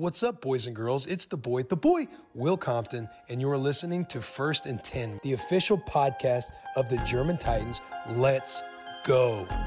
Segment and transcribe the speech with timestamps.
[0.00, 1.04] What's up, boys and girls?
[1.04, 5.34] It's the boy, the boy, Will Compton, and you're listening to First and 10, the
[5.34, 7.82] official podcast of the German Titans.
[8.08, 8.62] Let's
[9.04, 9.46] go.
[9.46, 9.58] 30,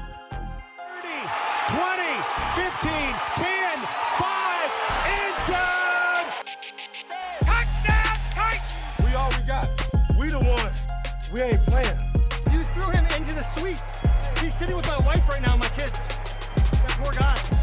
[1.68, 2.02] 20,
[2.56, 2.90] 15,
[3.36, 3.78] 10,
[4.18, 4.70] 5,
[5.06, 6.26] end zone!
[7.38, 9.06] Touchdown, Titans!
[9.06, 9.68] We all we got.
[10.18, 10.84] We the ones.
[11.32, 11.96] We ain't playing.
[12.50, 14.00] You threw him into the suites.
[14.40, 15.96] He's sitting with my wife right now, my kids.
[16.56, 17.53] That poor guy.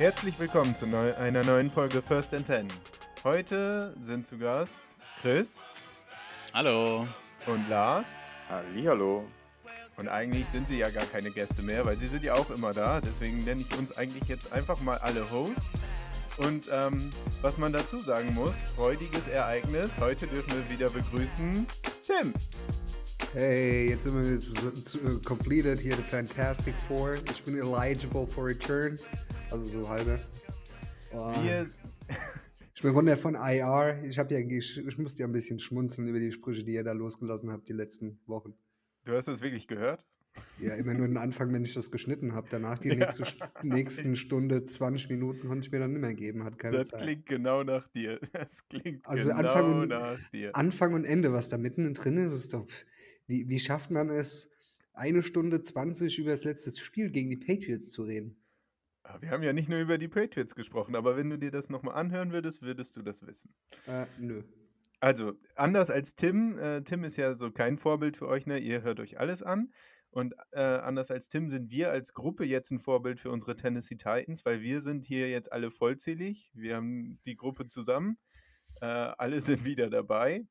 [0.00, 2.68] Herzlich willkommen zu neu einer neuen Folge First and Ten.
[3.22, 4.80] Heute sind zu Gast
[5.20, 5.60] Chris
[6.54, 7.06] Hallo.
[7.46, 8.06] und Lars.
[8.48, 9.26] Hallihallo.
[9.98, 12.72] Und eigentlich sind sie ja gar keine Gäste mehr, weil sie sind ja auch immer
[12.72, 13.02] da.
[13.02, 15.60] Deswegen nenne ich uns eigentlich jetzt einfach mal alle Hosts.
[16.38, 17.10] Und ähm,
[17.42, 19.90] was man dazu sagen muss, freudiges Ereignis.
[20.00, 21.66] Heute dürfen wir wieder begrüßen
[22.06, 22.32] Tim.
[23.34, 27.18] Hey, jetzt sind wir completed hier the Fantastic Four.
[27.30, 28.98] Ich bin eligible for return.
[29.50, 30.18] Also so halbe.
[31.12, 31.68] Oh, Wir,
[32.74, 34.02] ich bin runter von IR.
[34.04, 36.84] Ich, hab ja, ich, ich musste ja ein bisschen schmunzeln über die Sprüche, die ihr
[36.84, 38.54] da losgelassen habt die letzten Wochen.
[39.04, 40.06] du hast das wirklich gehört?
[40.60, 42.46] Ja, immer nur den Anfang, wenn ich das geschnitten habe.
[42.50, 46.44] Danach die nächste, St- nächsten Stunde, 20 Minuten konnte ich mir dann nicht mehr geben.
[46.44, 47.00] Hat keine Das Zeit.
[47.02, 48.20] klingt genau nach dir.
[48.32, 50.54] Das klingt Also genau Anfang und- nach dir.
[50.54, 52.66] Anfang und Ende, was da mitten drin ist, ist doch.
[53.26, 54.52] Wie, wie schafft man es,
[54.92, 58.36] eine Stunde 20 über das letzte Spiel gegen die Patriots zu reden?
[59.20, 61.94] Wir haben ja nicht nur über die Patriots gesprochen, aber wenn du dir das nochmal
[61.94, 63.54] anhören würdest, würdest du das wissen.
[63.86, 64.42] Äh, nö.
[65.00, 68.58] Also, anders als Tim, äh, Tim ist ja so kein Vorbild für euch, ne?
[68.58, 69.72] Ihr hört euch alles an.
[70.10, 73.96] Und äh, anders als Tim sind wir als Gruppe jetzt ein Vorbild für unsere Tennessee
[73.96, 76.50] Titans, weil wir sind hier jetzt alle vollzählig.
[76.54, 78.18] Wir haben die Gruppe zusammen.
[78.80, 80.46] Äh, alle sind wieder dabei.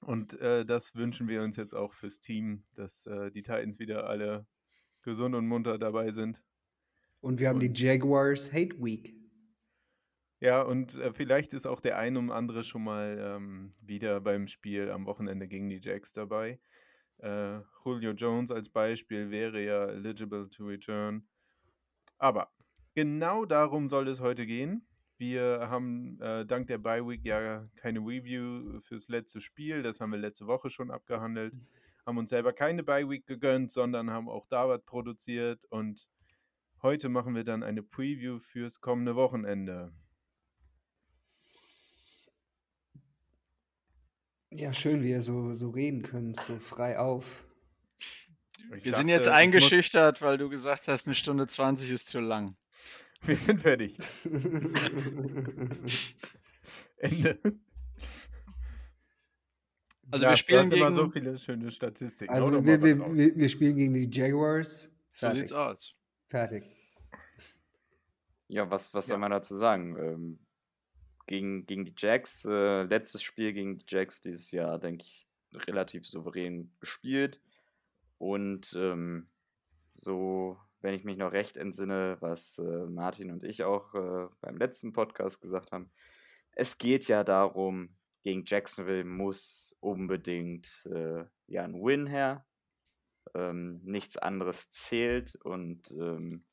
[0.00, 4.08] Und äh, das wünschen wir uns jetzt auch fürs Team, dass äh, die Titans wieder
[4.08, 4.46] alle
[5.02, 6.42] gesund und munter dabei sind.
[7.20, 9.14] Und wir haben die Jaguars Hate Week.
[10.40, 14.48] Ja, und äh, vielleicht ist auch der ein oder andere schon mal ähm, wieder beim
[14.48, 16.58] Spiel am Wochenende gegen die Jacks dabei.
[17.18, 21.26] Äh, Julio Jones als Beispiel wäre ja eligible to return.
[22.16, 22.50] Aber
[22.94, 24.86] genau darum soll es heute gehen.
[25.18, 29.82] Wir haben äh, dank der Bye Week ja keine Review fürs letzte Spiel.
[29.82, 31.58] Das haben wir letzte Woche schon abgehandelt.
[32.06, 35.66] Haben uns selber keine Bye Week gegönnt, sondern haben auch da was produziert.
[35.66, 36.08] Und
[36.82, 39.92] heute machen wir dann eine Preview fürs kommende Wochenende.
[44.50, 47.44] Ja, schön, wie ihr so, so reden könnt, so frei auf.
[48.76, 51.90] Ich Wir dachte, sind jetzt ich muss- eingeschüchtert, weil du gesagt hast, eine Stunde 20
[51.90, 52.56] ist zu lang.
[53.22, 53.96] Wir sind fertig.
[56.96, 57.38] Ende.
[60.10, 60.94] Also Ja, wir spielen du hast immer gegen...
[60.94, 62.32] so viele schöne Statistiken.
[62.32, 64.84] Also wir, wir, wir, wir spielen gegen die Jaguars.
[65.14, 65.42] so Fertig.
[65.42, 65.94] sieht's aus.
[66.30, 66.64] Fertig.
[68.48, 69.18] Ja, was, was soll Ja.
[69.20, 69.96] man dazu sagen?
[69.98, 70.38] Ähm,
[71.26, 76.06] gegen, gegen die Jacks, äh, letztes Spiel gegen die Jacks dieses Jahr, denke ich, relativ
[76.06, 77.40] souverän gespielt.
[78.18, 79.28] Und ähm,
[79.94, 84.56] so, wenn ich mich noch recht entsinne, was äh, Martin und ich auch äh, beim
[84.56, 85.90] letzten Podcast gesagt haben,
[86.52, 92.44] es geht ja darum, gegen Jacksonville muss unbedingt äh, ja ein Win her.
[93.34, 96.44] Ähm, nichts anderes zählt und ähm,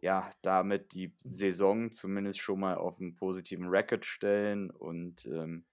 [0.00, 5.64] ja, damit die Saison zumindest schon mal auf einen positiven Record stellen und ähm,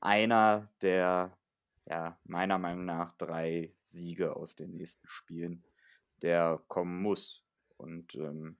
[0.00, 1.36] einer der,
[1.86, 5.64] ja, meiner Meinung nach drei Siege aus den nächsten Spielen,
[6.22, 7.44] der kommen muss.
[7.76, 8.56] Und ähm,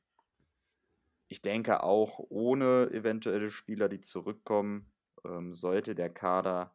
[1.28, 4.90] ich denke auch ohne eventuelle Spieler, die zurückkommen,
[5.24, 6.74] ähm, sollte der Kader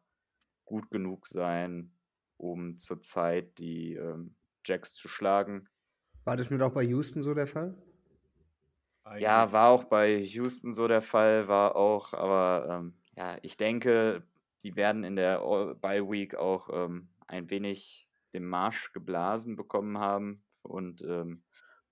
[0.64, 1.95] gut genug sein,
[2.36, 5.68] um zurzeit die ähm, Jacks zu schlagen.
[6.24, 7.74] War das nicht auch bei Houston so der Fall?
[9.18, 14.24] Ja, war auch bei Houston so der Fall, war auch, aber ähm, ja, ich denke,
[14.64, 15.38] die werden in der
[15.80, 21.44] Bye Week auch ähm, ein wenig den Marsch geblasen bekommen haben und ähm,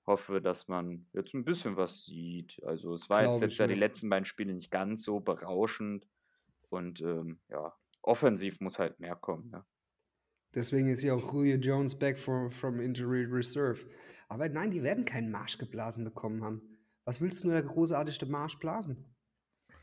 [0.06, 2.60] hoffe, dass man jetzt ein bisschen was sieht.
[2.64, 6.08] Also es war jetzt, jetzt ja die letzten beiden Spiele nicht ganz so berauschend
[6.68, 9.50] und ähm, ja, offensiv muss halt mehr kommen.
[9.50, 9.64] Ne?
[10.54, 13.84] Deswegen ist ja auch Julio Jones back for, from Injury Reserve.
[14.28, 16.62] Aber nein, die werden keinen Marsch geblasen bekommen haben.
[17.04, 19.04] Was willst du nur der großartigste Marsch blasen?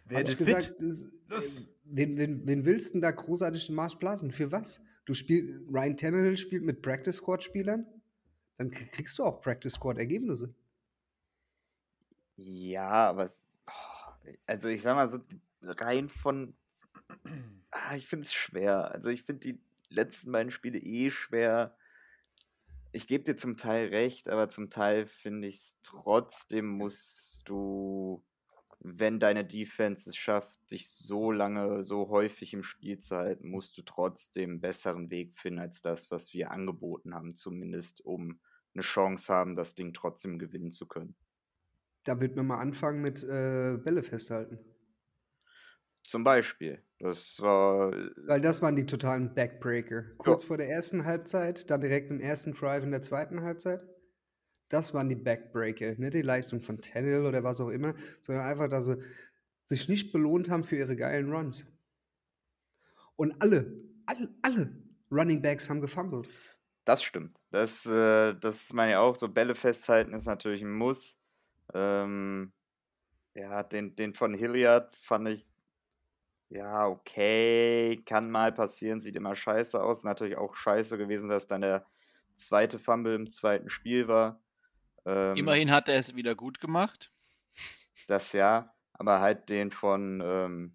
[0.09, 1.59] Ich gesagt, das, Los.
[1.62, 4.31] äh, wen, wen, wen willst du denn da großartig den Marsch blasen?
[4.31, 4.81] Für was?
[5.06, 7.85] Du spielst, Ryan Tannehill spielt mit Practice Squad Spielern?
[8.57, 10.53] Dann krie- kriegst du auch Practice Squad Ergebnisse.
[12.35, 14.12] Ja, aber es, oh,
[14.47, 15.19] also ich sag mal so,
[15.63, 16.56] rein von.
[17.74, 18.91] Ah, ich finde es schwer.
[18.91, 19.59] Also ich finde die
[19.91, 21.75] letzten beiden Spiele eh schwer.
[22.91, 28.23] Ich gebe dir zum Teil recht, aber zum Teil finde ich es trotzdem musst du,
[28.79, 33.77] wenn deine Defense es schafft, dich so lange, so häufig im Spiel zu halten, musst
[33.77, 38.39] du trotzdem einen besseren Weg finden als das, was wir angeboten haben, zumindest um
[38.73, 41.15] eine Chance haben, das Ding trotzdem gewinnen zu können.
[42.03, 44.59] Da wird man mal anfangen mit äh, Bälle festhalten.
[46.03, 46.83] Zum Beispiel.
[47.01, 47.92] Das war.
[48.27, 50.03] Weil das waren die totalen Backbreaker.
[50.18, 50.48] Kurz ja.
[50.48, 53.81] vor der ersten Halbzeit, dann direkt im ersten Drive in der zweiten Halbzeit.
[54.69, 55.95] Das waren die Backbreaker.
[55.95, 58.98] Nicht die Leistung von Tannehill oder was auch immer, sondern einfach, dass sie
[59.63, 61.65] sich nicht belohnt haben für ihre geilen Runs.
[63.15, 64.71] Und alle, alle, alle
[65.12, 66.30] Running Backs haben gefumbled.
[66.86, 67.38] Das stimmt.
[67.50, 69.15] Das, äh, das meine ich auch.
[69.15, 71.19] So Bälle festhalten ist natürlich ein Muss.
[71.74, 72.53] Ähm,
[73.33, 75.50] ja, den, den von Hilliard fand ich,
[76.51, 80.03] ja, okay, kann mal passieren, sieht immer scheiße aus.
[80.03, 81.86] Natürlich auch scheiße gewesen, dass dann der
[82.36, 84.42] zweite Fumble im zweiten Spiel war.
[85.06, 87.12] Ähm, Immerhin hat er es wieder gut gemacht.
[88.07, 90.74] Das ja, aber halt den von, ähm,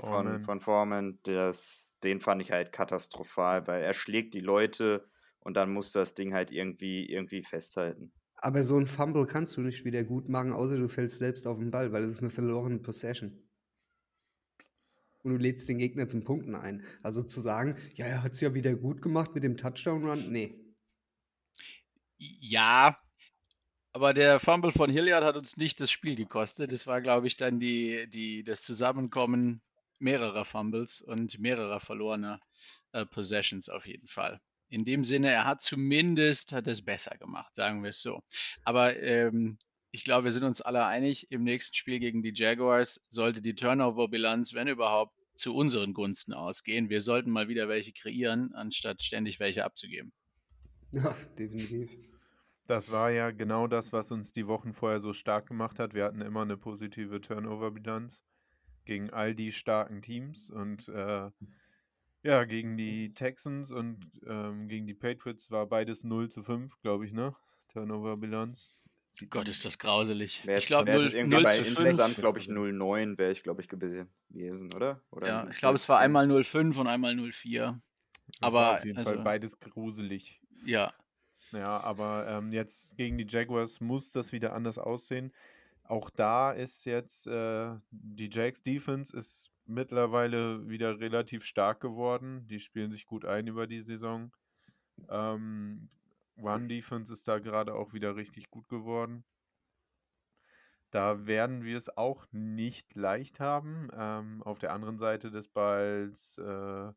[0.00, 5.06] von, von Foreman, das, den fand ich halt katastrophal, weil er schlägt die Leute
[5.40, 8.10] und dann muss das Ding halt irgendwie, irgendwie festhalten.
[8.36, 11.58] Aber so ein Fumble kannst du nicht wieder gut machen, außer du fällst selbst auf
[11.58, 13.47] den Ball, weil es ist eine verlorene Possession.
[15.28, 16.82] Und du lädst den Gegner zum Punkten ein.
[17.02, 20.58] Also zu sagen, ja, er hat es ja wieder gut gemacht mit dem Touchdown-Run, nee.
[22.16, 22.98] Ja,
[23.92, 26.72] aber der Fumble von Hilliard hat uns nicht das Spiel gekostet.
[26.72, 29.60] Das war, glaube ich, dann die, die, das Zusammenkommen
[29.98, 32.40] mehrerer Fumbles und mehrerer verlorener
[32.92, 34.40] äh, Possessions auf jeden Fall.
[34.70, 38.22] In dem Sinne, er hat zumindest hat es besser gemacht, sagen wir es so.
[38.64, 39.58] Aber ähm,
[39.90, 43.54] ich glaube, wir sind uns alle einig, im nächsten Spiel gegen die Jaguars sollte die
[43.54, 46.90] Turnover-Bilanz, wenn überhaupt, zu unseren Gunsten ausgehen.
[46.90, 50.12] Wir sollten mal wieder welche kreieren, anstatt ständig welche abzugeben.
[50.90, 51.90] Ja, definitiv.
[52.66, 55.92] Das war ja genau das, was uns die Wochen vorher so stark gemacht hat.
[55.92, 58.22] Wir hatten immer eine positive Turnover-Bilanz
[58.86, 61.30] gegen all die starken Teams und äh,
[62.22, 67.04] ja, gegen die Texans und ähm, gegen die Patriots war beides 0 zu 5, glaube
[67.04, 67.36] ich, ne?
[67.68, 68.74] Turnover-Bilanz.
[69.30, 70.46] Gott, ist das grauselig.
[70.46, 75.00] Wär ich glaube, insgesamt, glaube ich, 0,9 wäre ich, glaube ich, gewesen, oder?
[75.10, 77.80] oder ja, ich glaube, es war einmal 0,5 und einmal 0,4.
[78.40, 80.40] Aber auf jeden also, Fall beides gruselig.
[80.64, 80.92] Ja.
[81.52, 85.32] Ja, aber ähm, jetzt gegen die Jaguars muss das wieder anders aussehen.
[85.84, 92.46] Auch da ist jetzt äh, die Jags Defense ist mittlerweile wieder relativ stark geworden.
[92.46, 94.30] Die spielen sich gut ein über die Saison.
[95.08, 95.88] Ähm,
[96.38, 99.24] Run Defense ist da gerade auch wieder richtig gut geworden.
[100.90, 103.90] Da werden wir es auch nicht leicht haben.
[103.92, 106.88] Ähm, auf der anderen Seite des Balls, äh,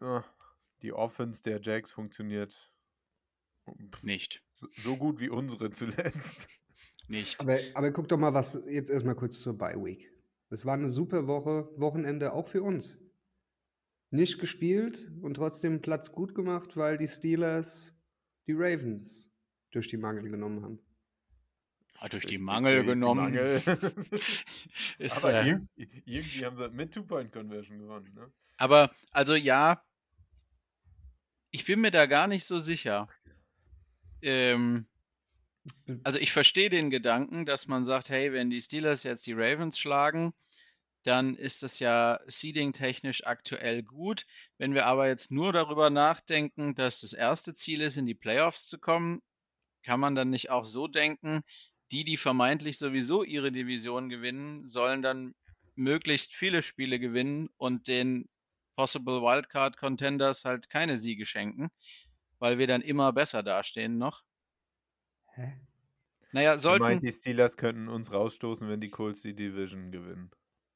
[0.00, 0.22] äh,
[0.82, 2.72] die Offense der Jacks funktioniert
[4.02, 4.42] nicht
[4.82, 6.48] so gut wie unsere zuletzt.
[7.08, 7.40] Nicht.
[7.40, 10.10] Aber, aber guck doch mal, was jetzt erstmal kurz zur Bye Week.
[10.48, 12.98] Es war eine super Woche, Wochenende auch für uns.
[14.10, 17.96] Nicht gespielt und trotzdem Platz gut gemacht, weil die Steelers
[18.46, 19.32] die Ravens
[19.70, 20.78] durch die Mangel genommen haben.
[22.00, 23.32] Ja, durch die Mangel durch genommen.
[23.32, 23.62] Die Mangel.
[24.98, 28.12] ist, aber äh, irgendwie, irgendwie, haben sie mit Two-Point-Conversion gewonnen.
[28.14, 28.32] Ne?
[28.56, 29.82] Aber, also ja,
[31.50, 33.08] ich bin mir da gar nicht so sicher.
[34.22, 34.86] Ähm,
[36.04, 39.78] also ich verstehe den Gedanken, dass man sagt, hey, wenn die Steelers jetzt die Ravens
[39.78, 40.32] schlagen,
[41.02, 44.26] dann ist das ja seeding-technisch aktuell gut.
[44.58, 48.66] Wenn wir aber jetzt nur darüber nachdenken, dass das erste Ziel ist, in die Playoffs
[48.68, 49.22] zu kommen,
[49.82, 51.42] kann man dann nicht auch so denken,
[51.90, 55.34] die, die vermeintlich sowieso ihre Division gewinnen, sollen dann
[55.74, 58.28] möglichst viele Spiele gewinnen und den
[58.76, 61.70] Possible Wildcard Contenders halt keine Siege schenken,
[62.38, 64.22] weil wir dann immer besser dastehen noch.
[65.34, 65.60] Hä?
[66.32, 66.84] Naja, sollten.
[66.84, 70.30] meint, die Steelers könnten uns rausstoßen, wenn die Colts die Division gewinnen.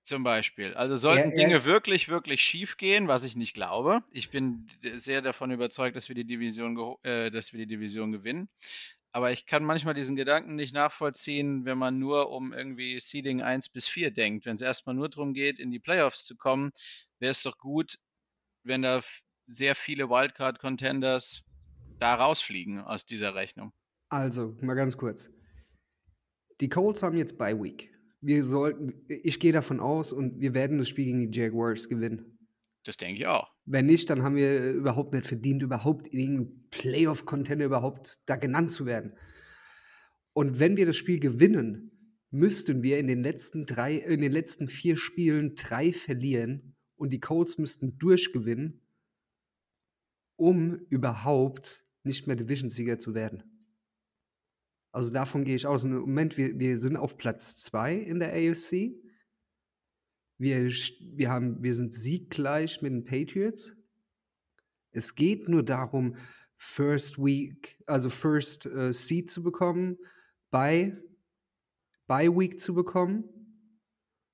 [0.04, 0.74] Zum Beispiel.
[0.74, 4.02] Also sollten er Dinge wirklich, wirklich schief gehen, was ich nicht glaube.
[4.10, 8.50] Ich bin sehr davon überzeugt, dass wir die Division, äh, dass wir die Division gewinnen.
[9.12, 13.70] Aber ich kann manchmal diesen Gedanken nicht nachvollziehen, wenn man nur um irgendwie Seeding 1
[13.70, 14.44] bis 4 denkt.
[14.44, 16.72] Wenn es erstmal nur darum geht, in die Playoffs zu kommen,
[17.18, 17.98] wäre es doch gut,
[18.62, 19.02] wenn da
[19.46, 21.42] sehr viele Wildcard-Contenders
[21.98, 23.72] da rausfliegen aus dieser Rechnung.
[24.10, 25.30] Also, mal ganz kurz.
[26.60, 27.93] Die Colts haben jetzt Bye Week.
[28.26, 32.38] Wir sollten, ich gehe davon aus und wir werden das Spiel gegen die Jaguars gewinnen.
[32.84, 33.50] Das denke ich auch.
[33.66, 38.86] Wenn nicht, dann haben wir überhaupt nicht verdient, überhaupt irgendeinen Playoff-Contender überhaupt da genannt zu
[38.86, 39.12] werden.
[40.32, 41.90] Und wenn wir das Spiel gewinnen,
[42.30, 47.20] müssten wir in den letzten drei, in den letzten vier Spielen drei verlieren und die
[47.20, 48.80] Colts müssten durchgewinnen,
[50.36, 53.53] um überhaupt nicht mehr Division-Sieger zu werden.
[54.94, 55.82] Also davon gehe ich aus.
[55.82, 58.94] Im Moment, wir, wir sind auf Platz zwei in der AFC.
[60.38, 63.76] Wir, wir, haben, wir sind sieggleich mit den Patriots.
[64.92, 66.14] Es geht nur darum,
[66.56, 69.98] First Week, also First äh, Seed zu bekommen,
[70.52, 70.96] bei
[72.06, 73.24] Bye Week zu bekommen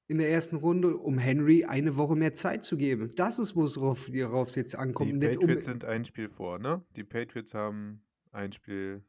[0.08, 3.14] in der ersten Runde, um Henry eine Woche mehr Zeit zu geben.
[3.16, 5.22] Das ist, worauf es jetzt ankommt.
[5.22, 6.84] Die Patriots um, sind ein Spiel vor, ne?
[6.96, 9.02] Die Patriots haben ein Spiel,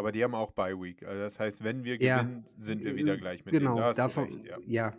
[0.00, 1.02] aber die haben auch Bye Week.
[1.02, 2.22] Also das heißt, wenn wir Ja.
[2.22, 3.82] gewinnen, sind wir wieder gleich mit genau, denen.
[3.82, 4.58] Da hast du davon, recht, ja.
[4.66, 4.96] ja.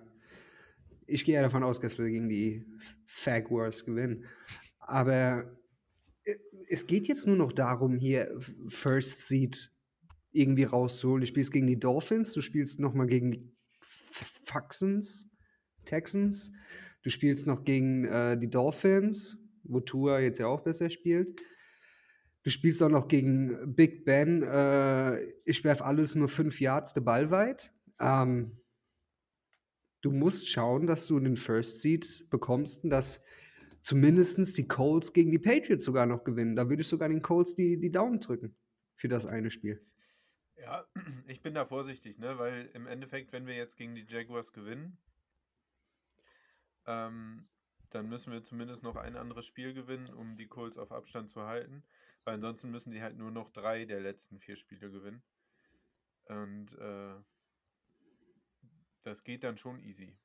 [1.07, 2.63] Ich gehe ja davon aus, dass wir gegen die
[3.07, 4.25] Fag Wars gewinnen.
[4.79, 5.57] Aber
[6.23, 6.35] äh,
[6.69, 8.31] es geht jetzt nur noch darum, hier
[8.67, 9.71] First Seed
[10.31, 11.21] irgendwie rauszuholen.
[11.21, 15.27] Du spielst gegen die Dolphins, du spielst nochmal gegen die Faxons,
[15.85, 16.51] Texans,
[17.01, 21.41] du spielst noch gegen äh, die Dolphins, wo Tua jetzt ja auch besser spielt.
[22.43, 24.41] Du spielst auch noch gegen Big Ben.
[24.43, 27.73] Äh, ich werfe alles nur fünf Yards der Ball weit.
[27.99, 28.59] Ähm,
[30.01, 33.23] du musst schauen, dass du den First Seed bekommst und dass
[33.79, 36.55] zumindest die Colts gegen die Patriots sogar noch gewinnen.
[36.55, 38.55] Da würde ich sogar den Colts die, die Daumen drücken
[38.95, 39.85] für das eine Spiel.
[40.55, 40.87] Ja,
[41.27, 42.37] ich bin da vorsichtig, ne?
[42.39, 44.97] Weil im Endeffekt, wenn wir jetzt gegen die Jaguars gewinnen,
[46.87, 47.47] ähm,
[47.91, 51.43] dann müssen wir zumindest noch ein anderes Spiel gewinnen, um die Colts auf Abstand zu
[51.43, 51.83] halten.
[52.23, 55.21] Weil ansonsten müssen die halt nur noch drei der letzten vier Spiele gewinnen.
[56.25, 57.15] Und äh,
[59.03, 60.15] das geht dann schon easy.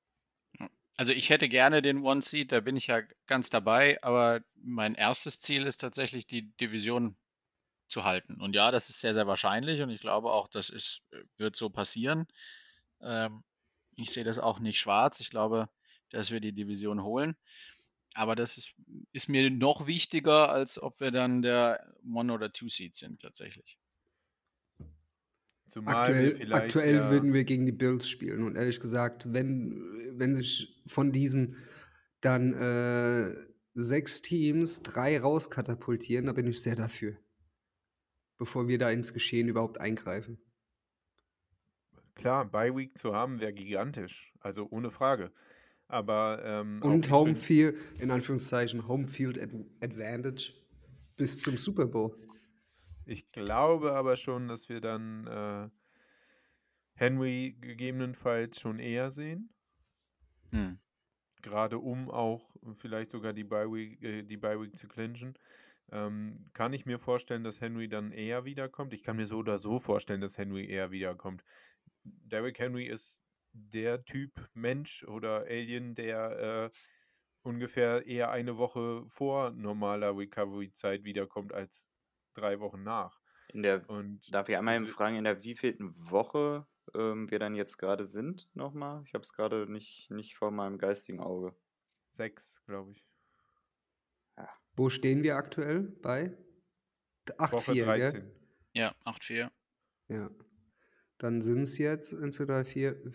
[0.98, 4.94] Also ich hätte gerne den One Seed, da bin ich ja ganz dabei, aber mein
[4.94, 7.16] erstes Ziel ist tatsächlich die Division
[7.88, 8.40] zu halten.
[8.40, 11.02] Und ja, das ist sehr, sehr wahrscheinlich und ich glaube auch, das ist,
[11.36, 12.26] wird so passieren.
[13.02, 13.44] Ähm,
[13.94, 15.20] ich sehe das auch nicht schwarz.
[15.20, 15.68] Ich glaube,
[16.10, 17.36] dass wir die Division holen.
[18.14, 18.74] Aber das ist,
[19.12, 23.78] ist mir noch wichtiger, als ob wir dann der One- oder Two-Seed sind tatsächlich.
[25.68, 28.42] Zumal wir Aktuell, vielleicht aktuell ja, würden wir gegen die Bills spielen.
[28.44, 31.56] Und ehrlich gesagt, wenn, wenn sich von diesen
[32.20, 33.34] dann äh,
[33.74, 37.16] sechs Teams drei rauskatapultieren, da bin ich sehr dafür.
[38.38, 40.38] Bevor wir da ins Geschehen überhaupt eingreifen.
[42.14, 44.32] klar, Bye Week zu haben, wäre gigantisch.
[44.40, 45.32] Also ohne Frage.
[45.88, 50.52] Aber ähm, Und ich Home bin- Field, in Anführungszeichen, Home Field Ad Advantage
[51.16, 52.16] bis zum Super Bowl.
[53.04, 55.68] Ich glaube aber schon, dass wir dann äh,
[56.94, 59.50] Henry gegebenenfalls schon eher sehen.
[60.50, 60.78] Hm.
[61.42, 65.38] Gerade um auch vielleicht sogar die Bye Week, äh, die Bye Week zu clinchen.
[65.92, 68.92] Ähm, kann ich mir vorstellen, dass Henry dann eher wiederkommt?
[68.92, 71.44] Ich kann mir so oder so vorstellen, dass Henry eher wiederkommt.
[72.02, 73.22] Derrick Henry ist
[73.56, 76.78] der Typ Mensch oder Alien, der äh,
[77.42, 81.90] ungefähr eher eine Woche vor normaler Recovery-Zeit wiederkommt als
[82.34, 83.20] drei Wochen nach.
[83.48, 87.78] In der, Und darf ich einmal fragen, in der wievielten Woche ähm, wir dann jetzt
[87.78, 89.02] gerade sind nochmal?
[89.06, 91.56] Ich habe es gerade nicht, nicht vor meinem geistigen Auge.
[92.10, 93.06] sechs, glaube ich.
[94.76, 95.82] Wo stehen wir aktuell?
[96.02, 96.36] Bei
[97.28, 97.84] Woche 8-4, gell?
[97.84, 98.32] 13.
[98.74, 99.50] Ja, 8-4.
[100.08, 100.30] Ja.
[101.18, 103.12] Dann sind es jetzt 1, 2, 3, 4,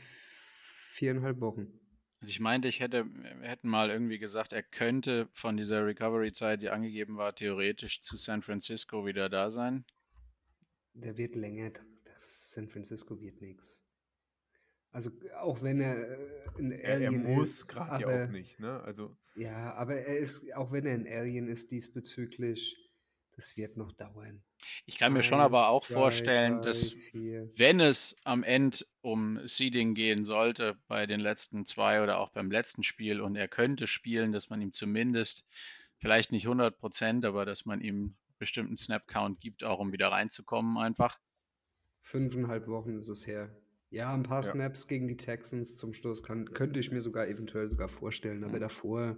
[0.92, 1.68] viereinhalb Wochen.
[2.20, 3.06] Also ich meinte, ich hätte,
[3.42, 8.44] hätten mal irgendwie gesagt, er könnte von dieser Recovery-Zeit, die angegeben war, theoretisch zu San
[8.44, 9.86] Francisco wieder da sein.
[10.94, 11.72] Der wird länger.
[12.06, 13.82] Das San Francisco wird nichts.
[14.92, 18.60] Also auch wenn er äh, ein Er, er Alien muss ist, gerade ja auch nicht,
[18.60, 18.82] ne?
[18.82, 22.91] Also Ja, aber er ist, auch wenn er ein Alien ist diesbezüglich,
[23.36, 24.44] das wird noch dauern.
[24.86, 27.50] Ich kann mir schon aber Eins, auch zwei, vorstellen, drei, dass vier.
[27.56, 32.52] wenn es am Ende um Seeding gehen sollte, bei den letzten zwei oder auch beim
[32.52, 35.44] letzten Spiel und er könnte spielen, dass man ihm zumindest,
[35.98, 40.78] vielleicht nicht 100 Prozent, aber dass man ihm bestimmten Snap-Count gibt, auch um wieder reinzukommen
[40.78, 41.20] einfach.
[42.02, 43.56] Fünfeinhalb Wochen ist es her.
[43.92, 44.52] Ja, ein paar Ja.
[44.52, 48.60] Snaps gegen die Texans zum Schluss kann, könnte ich mir sogar eventuell sogar vorstellen, aber
[48.60, 49.18] davor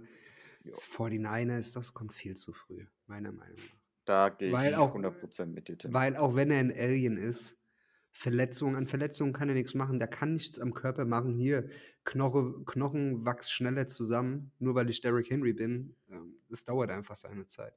[0.64, 3.83] das 49ers, das kommt viel zu früh, meiner Meinung nach.
[4.04, 5.92] Da gehe Weil ich auch- 100% mit dir, Tim.
[5.94, 7.58] Weil auch wenn er ein Alien ist,
[8.10, 11.34] Verletzungen, an Verletzungen kann er nichts machen, der kann nichts am Körper machen.
[11.34, 11.68] Hier,
[12.04, 15.96] Knoche, Knochen wachsen schneller zusammen, nur weil ich Derrick Henry bin.
[16.08, 17.74] Ähm, Es dauert einfach seine Zeit.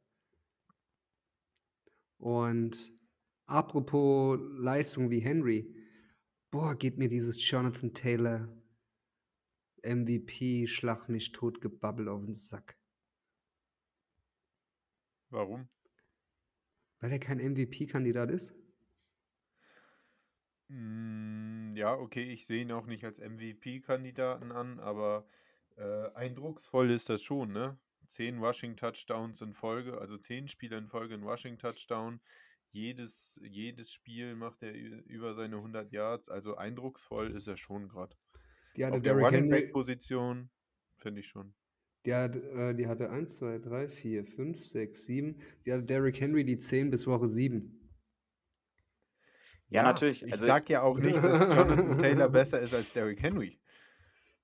[2.20, 2.92] Und
[3.46, 5.74] apropos Leistung wie Henry,
[6.52, 8.48] boah, geht mir dieses Jonathan Taylor
[9.84, 12.78] MVP, Schlag mich tot, Gebabbel auf den Sack.
[15.30, 15.68] warum?
[17.00, 18.56] Weil er kein MVP-Kandidat ist?
[20.70, 25.28] Mm, ja, okay, ich sehe ihn auch nicht als MVP-Kandidaten an, aber
[25.78, 27.78] äh, eindrucksvoll ist das schon, ne?
[28.08, 32.20] Zehn Rushing-Touchdowns in Folge, also zehn Spiele in Folge in Rushing-Touchdown.
[32.72, 38.16] Jedes, jedes Spiel macht er über seine 100 Yards, also eindrucksvoll ist er schon gerade.
[38.80, 40.50] Hatte Auf der Running Back-Position
[40.96, 41.54] finde ich schon.
[42.08, 45.42] Die, hat, äh, die hatte 1, 2, 3, 4, 5, 6, 7.
[45.66, 47.74] Die hatte Derrick Henry die 10 bis Woche 7.
[49.70, 50.24] Ja, natürlich.
[50.24, 53.60] Ich Also, sag ja auch nicht, dass Jonathan Taylor besser ist als Derrick Henry.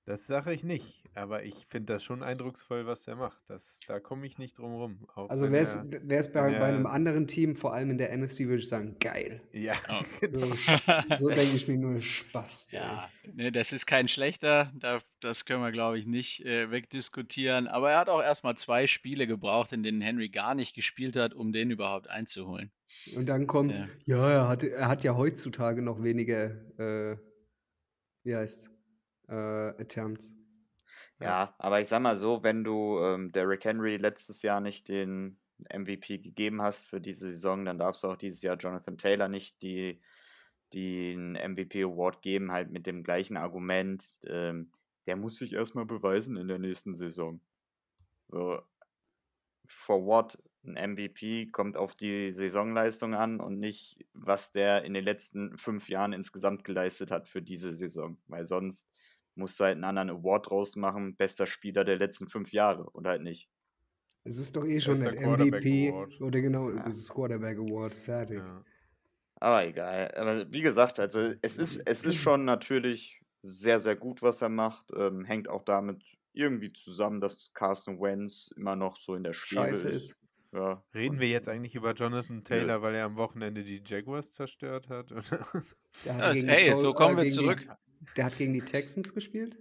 [0.06, 1.02] Das sage ich nicht.
[1.14, 3.38] Aber ich finde das schon eindrucksvoll, was er macht.
[3.48, 5.08] Das, da komme ich nicht drum rum.
[5.28, 8.58] Also wäre es bei, bei einem er- anderen Team, vor allem in der NFC, würde
[8.62, 9.40] ich sagen, geil.
[9.52, 10.02] Ja, Oh.
[10.20, 11.16] So, genau.
[11.16, 12.72] so denke ich mir nur Spaß.
[12.72, 17.68] Ja, ne, das ist kein schlechter, da, das können wir, glaube ich, nicht äh, wegdiskutieren.
[17.68, 21.32] Aber er hat auch erstmal zwei Spiele gebraucht, in denen Henry gar nicht gespielt hat,
[21.32, 22.72] um den überhaupt einzuholen.
[23.16, 23.86] Und dann kommt, Ja.
[24.04, 27.16] ja, er, hat, er hat ja heutzutage noch weniger, äh,
[28.24, 28.70] wie heißt
[29.28, 30.32] äh, Attempts.
[31.20, 35.38] Ja, aber ich sag mal so, wenn du ähm, Derrick Henry letztes Jahr nicht den
[35.72, 39.62] MVP gegeben hast für diese Saison, dann darfst du auch dieses Jahr Jonathan Taylor nicht
[39.62, 40.00] die,
[40.72, 44.70] den MVP Award geben, halt mit dem gleichen Argument, ähm,
[45.06, 47.40] der muss sich erstmal beweisen in der nächsten Saison.
[48.28, 48.60] So,
[49.66, 50.38] for what?
[50.66, 55.90] Ein MVP kommt auf die Saisonleistung an und nicht, was der in den letzten fünf
[55.90, 58.16] Jahren insgesamt geleistet hat für diese Saison.
[58.28, 58.88] Weil sonst
[59.36, 63.06] musst du halt einen anderen Award draus machen, bester Spieler der letzten fünf Jahre und
[63.06, 63.48] halt nicht.
[64.24, 66.20] Es ist doch eh schon ein MVP Award.
[66.20, 66.86] oder genau, Ja.
[66.86, 68.38] es ist Quarterback Award, fertig.
[68.38, 68.64] ja.
[69.36, 70.10] Aber egal.
[70.16, 74.48] Aber wie gesagt, also es ist, es ist schon natürlich sehr, sehr gut, was er
[74.48, 74.90] macht.
[74.96, 79.64] Ähm, hängt auch damit irgendwie zusammen, dass Carson Wentz immer noch so in der Schwebe
[79.64, 80.10] Scheiße ist.
[80.12, 80.16] ist.
[80.52, 80.82] Ja.
[80.94, 85.10] Reden wir jetzt eigentlich über Jonathan Taylor, weil er am Wochenende die Jaguars zerstört hat?
[85.12, 85.44] Oder?
[86.04, 87.68] Ja, hey, so kommen äh, wir gegen zurück.
[88.04, 89.58] Die, der hat gegen die Texans gespielt.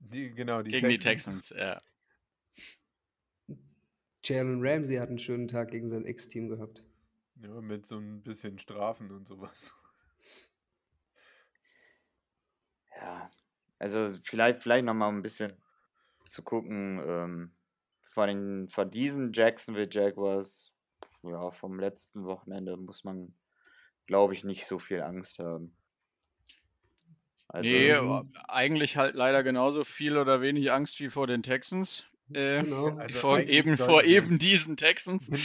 [0.00, 1.48] Die, genau, die Gegen die Texans.
[1.48, 1.80] Texans,
[3.48, 3.56] ja.
[4.24, 6.82] Jalen Ramsey hat einen schönen Tag gegen sein Ex-Team gehabt.
[7.36, 9.74] Ja, mit so ein bisschen Strafen und sowas.
[12.96, 13.30] Ja,
[13.78, 15.52] also vielleicht, vielleicht nochmal ein bisschen
[16.24, 17.52] zu gucken, ähm,
[18.10, 20.74] von, den, von diesen Jacksonville Jaguars,
[21.22, 23.34] ja, vom letzten Wochenende muss man,
[24.06, 25.77] glaube ich, nicht so viel Angst haben.
[27.48, 27.98] Also, Nee, Mhm.
[27.98, 32.07] aber eigentlich halt leider genauso viel oder wenig Angst wie vor den Texans.
[32.34, 32.96] Äh, Genau.
[32.98, 35.30] Also vor eben, vor eben diesen Texans.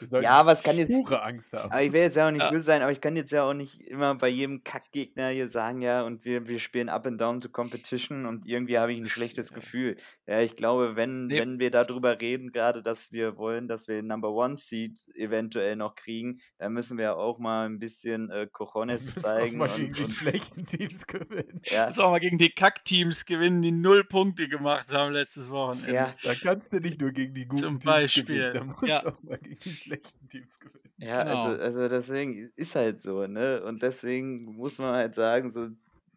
[0.00, 0.20] Genau.
[0.22, 1.70] Ja, aber es kann jetzt, pure Angst haben.
[1.70, 2.50] Aber ich will jetzt ja auch nicht Ja.
[2.50, 5.82] böse sein, aber ich kann jetzt ja auch nicht immer bei jedem Kackgegner hier sagen,
[5.82, 9.08] ja, und wir, wir spielen up and down to competition und irgendwie habe ich ein
[9.08, 9.96] schlechtes Gefühl.
[10.26, 11.38] Ja, ich glaube, wenn, Nee.
[11.40, 15.76] wenn wir darüber reden, gerade, dass wir wollen, dass wir den Number One Seed eventuell
[15.76, 19.70] noch kriegen, dann müssen wir auch mal ein bisschen äh, Cojones müssen auch zeigen mal
[19.70, 21.60] und, gegen die und schlechten Teams gewinnen.
[21.66, 25.92] ja, Jetzt auch mal gegen die Kackteams gewinnen, die null Punkte gemacht haben letztes Wochenende.
[25.92, 28.82] ja, Da kannst du nicht nur gegen die guten Zum Teams Beispiel, gewinnen, da musst
[28.86, 29.00] ja.
[29.00, 30.92] du auch mal gegen die schlechten Teams gewinnen.
[30.98, 31.44] Ja, Genau.
[31.44, 33.62] also, also deswegen ist halt so, ne?
[33.64, 35.68] Und deswegen muss man halt sagen, so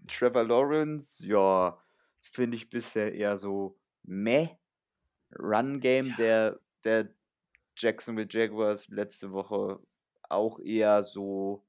[0.08, 1.78] Trevor Lawrence, ja,
[2.22, 4.50] finde ich bisher eher so meh.
[5.40, 6.16] Run-Game Ja.
[6.18, 7.10] der, der
[7.76, 9.80] Jacksonville Jaguars letzte Woche
[10.30, 11.64] auch eher so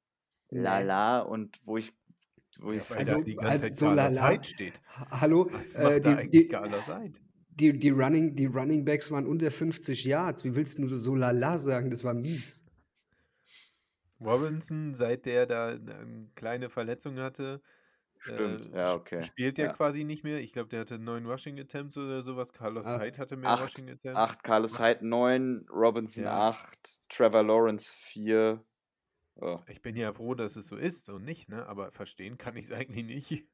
[0.50, 0.60] Nee.
[0.60, 1.92] lala und wo ich,
[2.60, 4.80] wo Ja, ich Also, da die ganze als Zeit so lala- steht.
[4.96, 6.48] Ha- Hallo, Was äh, macht da die, eigentlich die?
[7.60, 10.44] Die, die, Running, die Running Backs waren unter 50 Yards.
[10.44, 11.90] Wie willst du nur so lala sagen?
[11.90, 12.64] Das war mies.
[14.20, 17.60] Robinson, seit der da eine kleine Verletzung hatte,
[18.18, 19.22] Stimmt, äh, ja, okay.
[19.22, 19.72] spielt der Ja.
[19.74, 20.38] quasi nicht mehr.
[20.40, 22.54] Ich glaube, der hatte neun Rushing Attempts oder sowas.
[22.54, 23.02] Carlos Acht.
[23.02, 24.16] Hyde hatte mehr Acht, Rushing Attempts.
[24.18, 26.48] acht Carlos Hyde 9, Robinson Ja.
[26.48, 28.64] 8, Trevor Lawrence 4.
[29.36, 29.58] Oh.
[29.68, 31.66] Ich bin ja froh, dass es so ist und nicht, ne?
[31.66, 33.46] Aber verstehen kann ich es eigentlich nicht.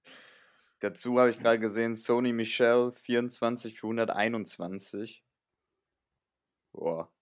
[0.81, 5.23] Dazu habe ich gerade gesehen, Sony Michel 24 für 121.
[6.73, 7.13] Boah.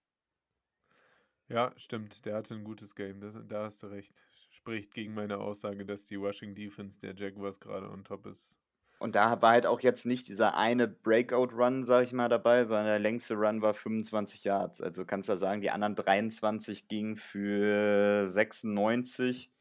[1.49, 2.25] Ja, stimmt.
[2.25, 3.19] Der hatte ein gutes Game.
[3.19, 4.23] Das, da hast du recht.
[4.51, 8.55] Spricht gegen meine Aussage, dass die Rushing Defense der Jaguars gerade on top ist.
[8.99, 12.87] Und da war halt auch jetzt nicht dieser eine Breakout-Run, sag ich mal, dabei, sondern
[12.87, 14.81] der längste Run war 25 Yards.
[14.81, 19.51] Also kannst du ja sagen, die anderen 23 gingen für 96.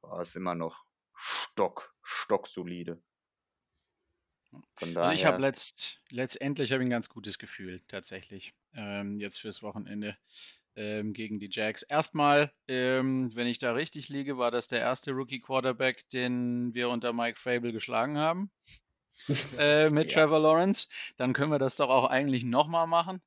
[0.00, 3.02] Boah, ist immer noch stock, stocksolide.
[4.76, 9.38] Von Also ich habe daher, letzt, letztendlich ich ein ganz gutes Gefühl, tatsächlich, ähm, jetzt
[9.40, 10.16] fürs Wochenende
[10.76, 11.82] ähm, gegen die Jags.
[11.82, 17.12] Erstmal, ähm, wenn ich da richtig liege, war das der erste Rookie-Quarterback, den wir unter
[17.12, 18.50] Mike Frabel geschlagen haben,
[19.58, 20.12] äh, mit Ja.
[20.12, 20.88] Trevor Lawrence.
[21.16, 23.20] Dann können wir das doch auch eigentlich nochmal machen.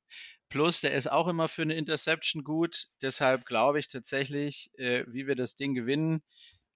[0.49, 2.87] Plus, der ist auch immer für eine Interception gut.
[3.01, 6.23] Deshalb glaube ich tatsächlich, äh, wie wir das Ding gewinnen,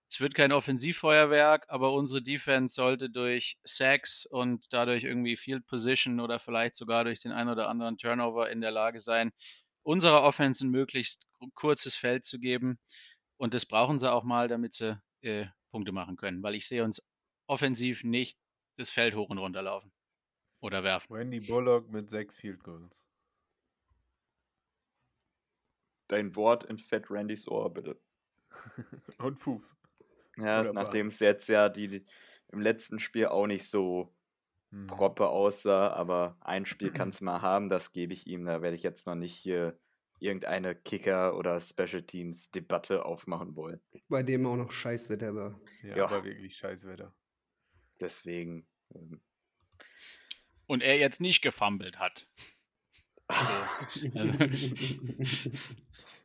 [0.09, 6.19] es wird kein Offensivfeuerwerk, aber unsere Defense sollte durch Sacks und dadurch irgendwie Field Position
[6.19, 9.31] oder vielleicht sogar durch den ein oder anderen Turnover in der Lage sein,
[9.83, 12.79] unserer Offense ein möglichst kurzes Feld zu geben.
[13.37, 16.83] Und das brauchen sie auch mal, damit sie äh, Punkte machen können, weil ich sehe
[16.83, 17.01] uns
[17.47, 18.37] offensiv nicht
[18.77, 19.91] das Feld hoch und runter laufen
[20.61, 21.13] oder werfen.
[21.13, 23.03] Wendy Bullock mit sechs Field Goals.
[26.07, 27.99] Dein Wort in Fett Randys Ohr, bitte.
[29.17, 29.75] und Fuß.
[30.37, 32.05] Ja, nachdem es jetzt ja die, die
[32.51, 34.11] im letzten Spiel auch nicht so
[34.71, 34.87] Hm.
[34.87, 38.45] proppe aussah, aber ein Spiel kann es mal haben, das gebe ich ihm.
[38.45, 39.77] Da werde ich jetzt noch nicht hier
[40.19, 43.79] irgendeine Kicker- oder Special Teams-Debatte aufmachen wollen.
[44.09, 45.59] Bei dem auch noch Scheißwetter war.
[45.83, 46.05] Ja, Ja.
[46.07, 47.13] aber wirklich scheiß Wetter.
[47.99, 48.65] Deswegen.
[48.95, 49.21] ähm,
[50.67, 52.27] Und er jetzt nicht gefummelt hat.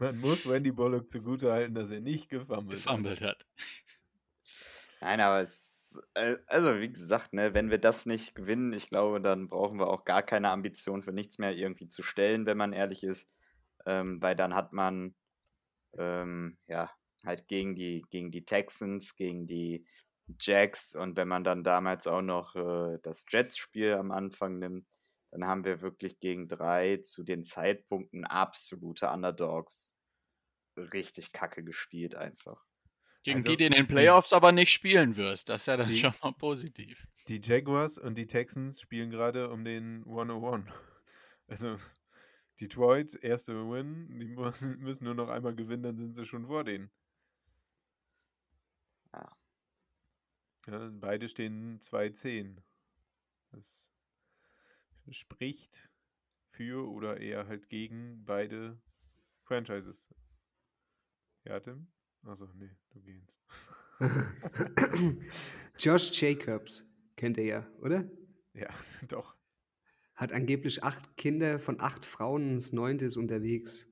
[0.00, 2.84] Man muss Wendy Bullock zugutehalten, dass er nicht gefummelt hat.
[2.84, 3.46] gefummelt hat.
[5.02, 9.20] Nein, aber es, äh, also wie gesagt, ne, wenn wir das nicht gewinnen, ich glaube,
[9.20, 12.72] dann brauchen wir auch gar keine Ambition für nichts mehr irgendwie zu stellen, wenn man
[12.72, 13.28] ehrlich ist.
[13.84, 15.14] Ähm, weil dann hat man
[15.98, 16.90] ähm, ja
[17.24, 19.84] halt gegen die, gegen die Texans, gegen die
[20.38, 24.86] Jacks und wenn man dann damals auch noch äh, das Jets-Spiel am Anfang nimmt,
[25.30, 29.96] dann haben wir wirklich gegen drei zu den Zeitpunkten absolute Underdogs
[30.76, 32.64] richtig kacke gespielt einfach.
[33.22, 35.48] Gegen Also, die du in den Playoffs aber nicht spielen wirst.
[35.50, 37.06] Das ist ja dann Die- schon mal positiv.
[37.28, 40.66] Die Jaguars und die Texans spielen gerade um den 101.
[41.48, 41.76] Also
[42.60, 46.62] Detroit, erste Win, die müssen, müssen nur noch einmal gewinnen, dann sind sie schon vor
[46.64, 46.90] denen.
[49.12, 49.36] Ja.
[50.68, 52.62] Ja, beide stehen 2-10.
[53.50, 53.89] Das
[55.10, 55.90] spricht
[56.46, 58.80] für oder eher halt gegen beide
[59.42, 60.08] Franchises.
[61.44, 61.86] Ja, Tim?
[62.22, 63.32] Achso, nee, du gehst.
[65.78, 66.84] Josh Jacobs,
[67.16, 68.08] kennt ihr ja, oder?
[68.54, 68.68] Ja,
[69.08, 69.36] doch.
[70.14, 73.86] Hat angeblich acht Kinder von acht Frauen, das neunte ist unterwegs.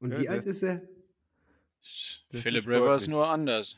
[0.00, 0.82] Und Ja, wie alt ist er?
[2.30, 3.76] Das Philip ist Rivers nur anders.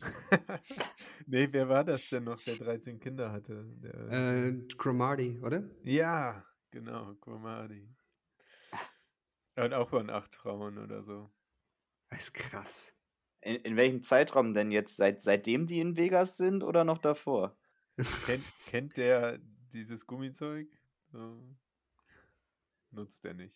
[1.26, 3.64] nee, wer war das denn noch, der 13 Kinder hatte?
[3.82, 5.68] Der, Äh, Cromarty, oder?
[5.82, 7.88] Ja, genau, Cromarty.
[9.56, 11.30] Und auch von acht Frauen oder so.
[12.08, 12.94] Das ist krass.
[13.42, 14.96] In, in welchem Zeitraum denn jetzt?
[14.96, 17.56] Seit, seitdem die in Vegas sind oder noch davor?
[18.26, 19.38] Kennt, kennt der
[19.72, 20.68] dieses Gummizeug?
[21.12, 21.56] So.
[22.90, 23.54] Nutzt er nicht.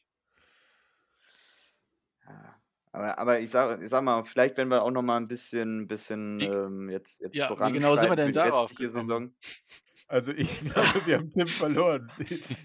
[2.26, 2.63] Ja.
[2.94, 5.88] Aber, aber ich, sag, ich sag mal, vielleicht wenn wir auch noch mal ein bisschen,
[5.88, 8.70] bisschen ähm, jetzt, jetzt Ja, wie genau sind wir denn für die darauf?
[8.72, 9.34] Saison.
[10.06, 12.08] Also ich glaube, wir haben Tim verloren.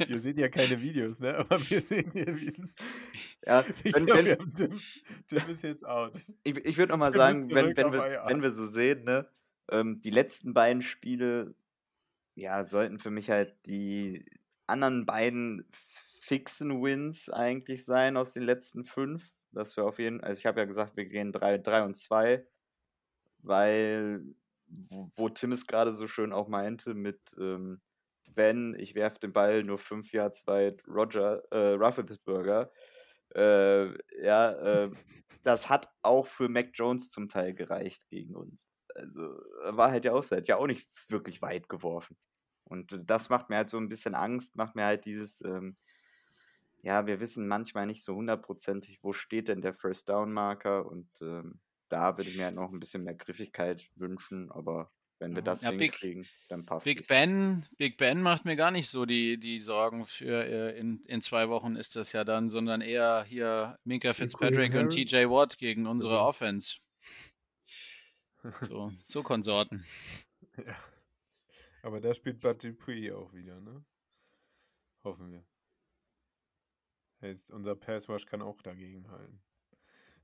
[0.06, 1.36] Wir sehen ja keine Videos, ne?
[1.36, 2.64] Aber wir sehen hier wieder.
[3.44, 4.80] Ja, wenn, glaube, wenn, wir haben Tim,
[5.28, 6.14] Tim ist jetzt out.
[6.44, 8.26] ich ich würde noch mal Tim ist sagen, wenn, wenn, wir, IR.
[8.28, 9.28] wenn wir so sehen, ne,
[9.72, 11.56] ähm, die letzten beiden Spiele,
[12.36, 14.26] ja, sollten für mich halt die
[14.68, 15.66] anderen beiden
[16.22, 19.32] fixen Wins eigentlich sein aus den letzten fünf.
[19.52, 22.46] Dass wir auf jeden also ich habe ja gesagt, wir gehen 3, 3 und 2,
[23.40, 24.24] weil,
[24.68, 27.82] wo, Tim es gerade so schön auch meinte, mit ähm,
[28.36, 32.72] Ben, ich werfe den Ball nur fünf Yards weit, Roger, äh, Rufflesburger,
[33.36, 33.88] äh,
[34.24, 34.92] ja, äh,
[35.44, 38.72] das hat auch für Mac Jones zum Teil gereicht gegen uns.
[38.96, 39.22] Also
[39.66, 42.18] war halt ja auch hat ja auch nicht wirklich weit geworfen.
[42.66, 45.78] Und das macht mir halt so ein bisschen Angst, macht mir halt dieses, ähm,
[46.82, 51.10] ja, wir wissen manchmal nicht so hundertprozentig, wo steht denn der First Down Marker und
[51.22, 55.40] ähm, da würde ich mir halt noch ein bisschen mehr Griffigkeit wünschen, aber wenn wir
[55.40, 55.46] Ja.
[55.46, 57.08] das Ja, Big- hinkriegen, dann passt Big es.
[57.08, 61.22] Ben, Big Ben macht mir gar nicht so die, die Sorgen für äh, in, in
[61.22, 64.92] zwei Wochen ist das ja dann, sondern eher hier Minka Fitzpatrick und?
[64.92, 66.20] TJ Watt gegen unsere Mhm.
[66.26, 66.78] Offense.
[68.62, 69.84] So, so Konsorten.
[70.58, 70.78] Ja.
[71.82, 73.84] Aber da spielt Bud Dupree auch wieder, ne?
[75.04, 75.44] Hoffen wir.
[77.22, 79.42] Heißt, unser Pass Rush kann auch dagegen halten.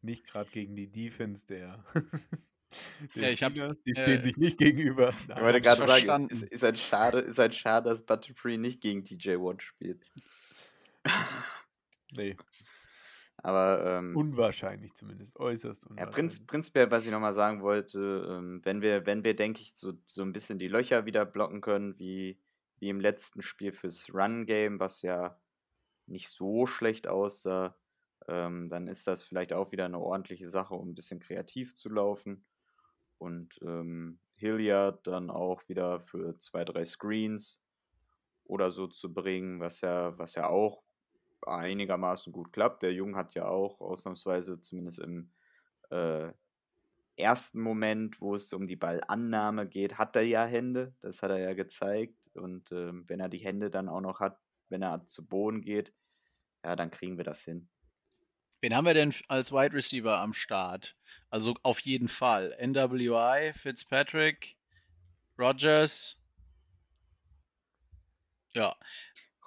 [0.02, 1.84] Nicht gerade gegen die Defense der.
[3.16, 3.78] der Ja, ich hab's, Steelers.
[3.86, 5.14] die äh, stehen sich nicht gegenüber.
[5.30, 8.82] Ich wollte gerade sagen, es ist, ist, halt schade, ist halt schade, dass Butterfree nicht
[8.82, 10.06] gegen TJ Watt spielt.
[12.12, 12.38] Nee,
[13.38, 15.38] Aber ähm, unwahrscheinlich zumindest.
[15.38, 16.16] Äußerst Ja, unwahrscheinlich.
[16.16, 19.94] Prinz, prinzipiell, was ich nochmal sagen wollte, ähm, wenn wir, wenn wir, denke ich, so,
[20.06, 22.40] so ein bisschen die Löcher wieder blocken können, wie,
[22.80, 25.38] wie im letzten Spiel fürs Run-Game, was ja
[26.08, 27.76] nicht so schlecht aussah,
[28.28, 31.90] ähm, dann ist das vielleicht auch wieder eine ordentliche Sache, um ein bisschen kreativ zu
[31.90, 32.46] laufen.
[33.18, 37.62] Und ähm, Hilliard dann auch wieder für zwei, drei Screens
[38.44, 40.84] oder so zu bringen, was ja, was ja auch
[41.46, 42.84] einigermaßen gut klappt.
[42.84, 45.32] Der Jung hat ja auch ausnahmsweise zumindest im
[45.90, 46.32] äh,
[47.18, 50.94] ersten Moment, wo es um die Ballannahme geht, hat er ja Hände.
[51.02, 52.30] Das hat er ja gezeigt.
[52.36, 55.94] Und ähm, wenn er die Hände dann auch noch hat, wenn er zu Boden geht,
[56.64, 57.70] ja, dann kriegen wir das hin.
[58.62, 60.96] Wen haben wir denn als Wide Receiver am Start?
[61.30, 62.58] Also auf jeden Fall.
[62.60, 64.58] NWI, Fitzpatrick,
[65.38, 66.18] Rogers.
[68.54, 68.76] Ja.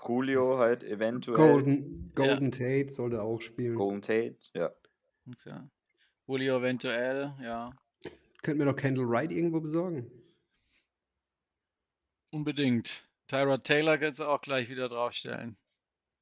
[0.07, 1.37] Julio halt eventuell.
[1.37, 2.59] Golden, Golden ja.
[2.59, 3.74] Tate sollte auch spielen.
[3.74, 4.70] Golden Tate, ja.
[5.28, 5.61] Okay.
[6.26, 7.72] Julio eventuell, ja.
[8.42, 10.11] Könnten wir noch Kendall Wright irgendwo besorgen?
[12.31, 13.08] Unbedingt.
[13.29, 15.57] Tyrod Taylor kannst du auch gleich wieder draufstellen.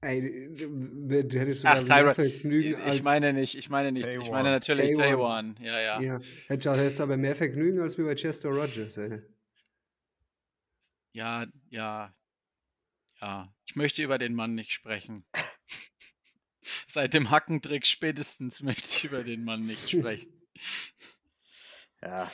[0.03, 2.97] Ey, du, du hättest sogar Ach, mehr Vergnügen als...
[2.97, 4.07] Ich meine nicht, ich meine nicht.
[4.07, 5.57] Ich meine natürlich Taiwan.
[5.61, 6.01] Ja, ja.
[6.01, 6.21] ja.
[6.49, 9.23] Hättest aber mehr Vergnügen als wie bei Chester Rogers, ey.
[11.12, 12.14] Ja, ja.
[13.21, 13.55] Ja.
[13.64, 15.25] Ich möchte über den Mann nicht sprechen.
[16.88, 20.31] Seit dem Hackentrick spätestens möchte ich über den Mann nicht sprechen.
[22.03, 22.31] Ja.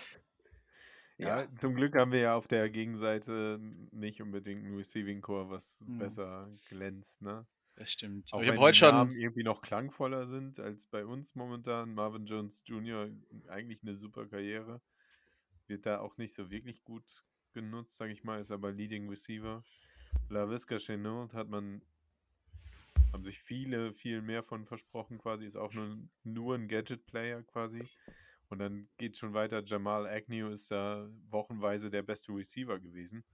[1.23, 3.59] Ja, zum Glück haben wir ja auf der Gegenseite
[3.91, 5.99] nicht unbedingt ein Receiving Core, was mhm.
[5.99, 7.47] besser glänzt, ne?
[7.77, 8.33] Das stimmt.
[8.33, 11.95] Auch ich wenn heute die schon Namen irgendwie noch klangvoller sind als bei uns momentan.
[11.95, 13.09] Marvin Jones Jr.
[13.49, 14.81] eigentlich eine super Karriere.
[15.67, 19.65] Wird da auch nicht so wirklich gut genutzt, sage ich mal, ist aber Leading Receiver.
[20.29, 21.83] La Visca Chenot hat man,
[23.13, 27.89] haben sich viele, viel mehr von versprochen quasi, ist auch nur, nur ein Gadget-Player quasi.
[28.53, 29.62] Und dann geht es schon weiter.
[29.65, 33.25] Jamal Agnew ist da wochenweise der beste Receiver gewesen.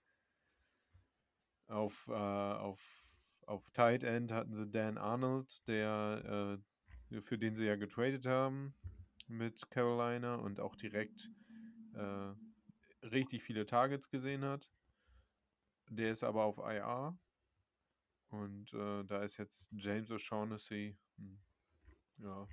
[1.66, 3.08] Auf, äh, auf
[3.48, 6.60] auf Tight End hatten sie Dan Arnold, der
[7.10, 8.74] äh, für den sie ja getradet haben
[9.26, 11.30] mit Carolina und auch direkt
[11.94, 12.34] äh,
[13.06, 14.70] richtig viele Targets gesehen hat.
[15.88, 17.18] Der ist aber auf IR.
[18.28, 21.40] Und äh, da ist jetzt James O'Shaughnessy, hm,
[22.18, 22.46] ja,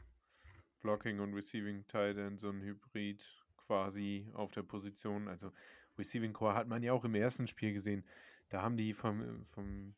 [0.85, 3.25] Blocking und Receiving Tight End, so ein Hybrid
[3.57, 5.27] quasi auf der Position.
[5.27, 5.51] Also
[5.97, 8.05] Receiving Core hat man ja auch im ersten Spiel gesehen.
[8.49, 9.95] Da haben die vom, vom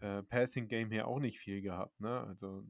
[0.00, 1.98] äh, Passing Game her auch nicht viel gehabt.
[2.02, 2.20] Ne?
[2.20, 2.62] Also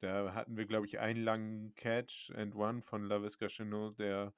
[0.00, 4.34] da hatten wir, glaube ich, einen langen Catch and One von LaVisca Chenot, der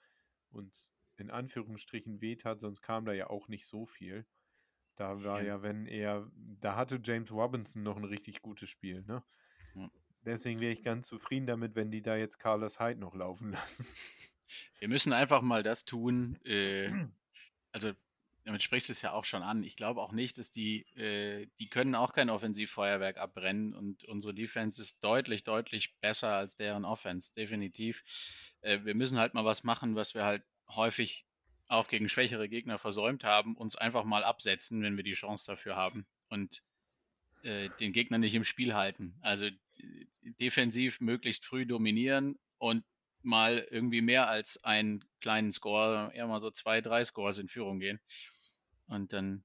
[0.50, 4.24] uns in Anführungsstrichen weht hat, sonst kam da ja auch nicht so viel.
[4.94, 9.24] Da war ja, wenn er, da hatte James Robinson noch ein richtig gutes Spiel, ne?
[9.74, 9.90] Ja.
[10.26, 13.86] Deswegen wäre ich ganz zufrieden damit, wenn die da jetzt Carlos Hyde noch laufen lassen.
[14.78, 16.90] Wir müssen einfach mal das tun, äh,
[17.72, 17.92] also
[18.44, 19.64] damit sprichst du es ja auch schon an.
[19.64, 24.34] Ich glaube auch nicht, dass die, äh, die können auch kein Offensivfeuerwerk abbrennen und unsere
[24.34, 28.04] Defense ist deutlich, deutlich besser als deren Offense, definitiv.
[28.60, 31.24] Äh, wir müssen halt mal was machen, was wir halt häufig
[31.68, 35.74] auch gegen schwächere Gegner versäumt haben, uns einfach mal absetzen, wenn wir die Chance dafür
[35.74, 36.62] haben und
[37.42, 39.16] äh, den Gegner nicht im Spiel halten.
[39.22, 39.48] Also
[40.40, 42.84] defensiv möglichst früh dominieren und
[43.22, 47.80] mal irgendwie mehr als einen kleinen Score, eher mal so zwei, drei Scores in Führung
[47.80, 48.00] gehen.
[48.86, 49.42] Und dann,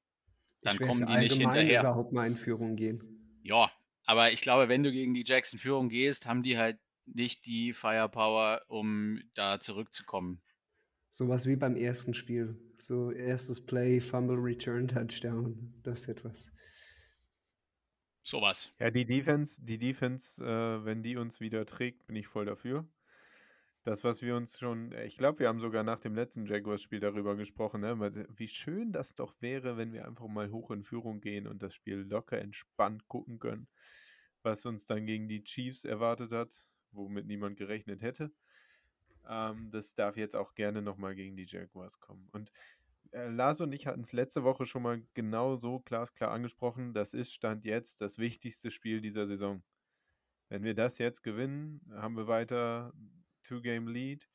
[0.61, 1.81] dann kommen die nicht hinterher.
[1.81, 3.39] überhaupt mal in Führung gehen.
[3.43, 3.71] Ja,
[4.05, 7.45] aber ich glaube, wenn du gegen die Jacks in Führung gehst, haben die halt nicht
[7.45, 10.41] die Firepower, um da zurückzukommen.
[11.09, 12.55] Sowas wie beim ersten Spiel.
[12.77, 15.73] So erstes Play, Fumble, Return, Touchdown.
[15.83, 16.51] Das ist etwas.
[18.23, 18.71] Sowas.
[18.79, 22.85] Ja, die Defense, die Defense, äh, wenn die uns wieder trägt, bin ich voll dafür.
[23.83, 26.99] Das, was wir uns schon, äh, ich glaube, wir haben sogar nach dem letzten Jaguars-Spiel
[26.99, 28.27] darüber gesprochen, ne?
[28.37, 31.73] wie schön das doch wäre, wenn wir einfach mal hoch in Führung gehen und das
[31.73, 33.67] Spiel locker entspannt gucken können,
[34.43, 38.31] was uns dann gegen die Chiefs erwartet hat, womit niemand gerechnet hätte.
[39.27, 42.27] Ähm, das darf jetzt auch gerne nochmal gegen die Jaguars kommen.
[42.31, 42.51] Und
[43.11, 46.93] äh, Lars und ich hatten es letzte Woche schon mal genau so glasklar angesprochen.
[46.93, 49.63] Das ist Stand jetzt das wichtigste Spiel dieser Saison.
[50.49, 52.93] Wenn wir das jetzt gewinnen, haben wir weiter
[53.43, 54.27] Two-Game-Lead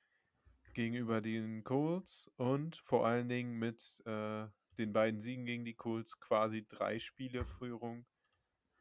[0.72, 4.46] gegenüber den Colts und vor allen Dingen mit äh,
[4.78, 8.06] den beiden Siegen gegen die Colts quasi drei Spiele Führung.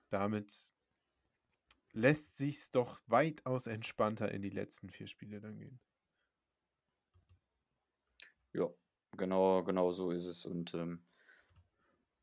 [0.10, 0.74] Damit
[1.94, 5.80] lässt sich's doch weitaus entspannter in die letzten vier Spiele dann gehen.
[8.54, 8.70] Ja,
[9.16, 10.46] genau, genau so ist es.
[10.46, 11.04] Und ähm,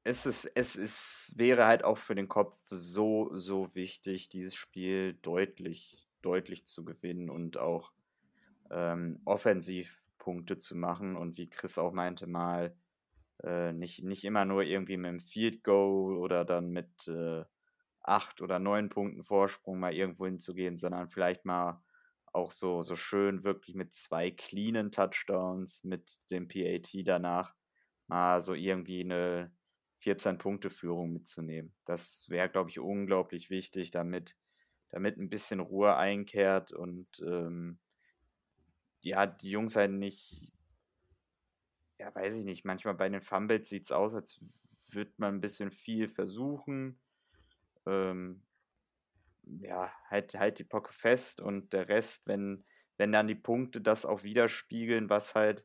[0.04, 5.14] es ist, es ist, wäre halt auch für den Kopf so, so wichtig, dieses Spiel
[5.22, 7.92] deutlich, deutlich zu gewinnen und auch
[8.70, 12.76] ähm, Offensivpunkte zu machen und wie Chris auch meinte, mal
[13.42, 17.44] äh, nicht, nicht immer nur irgendwie mit einem Field Goal oder dann mit äh,
[18.00, 21.80] acht oder neun Punkten Vorsprung mal irgendwo hinzugehen, sondern vielleicht mal
[22.32, 27.54] auch so, so schön wirklich mit zwei cleanen Touchdowns, mit dem PAT danach
[28.06, 29.52] mal so irgendwie eine
[30.02, 31.72] 14-Punkte-Führung mitzunehmen.
[31.84, 34.36] Das wäre, glaube ich, unglaublich wichtig, damit,
[34.90, 37.78] damit ein bisschen Ruhe einkehrt und ähm,
[39.00, 40.52] ja, die Jungs halt nicht,
[41.98, 45.40] ja, weiß ich nicht, manchmal bei den Fumbles sieht es aus, als würde man ein
[45.40, 47.00] bisschen viel versuchen.
[47.86, 48.42] Ähm,
[49.44, 52.64] ja, halt, halt die Pocke fest und der Rest, wenn,
[52.96, 55.64] wenn dann die Punkte das auch widerspiegeln, was halt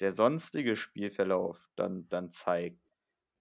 [0.00, 2.80] der sonstige Spielverlauf dann, dann zeigt,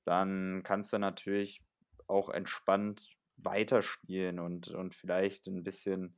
[0.03, 1.61] dann kannst du natürlich
[2.07, 6.17] auch entspannt weiterspielen und, und vielleicht ein bisschen,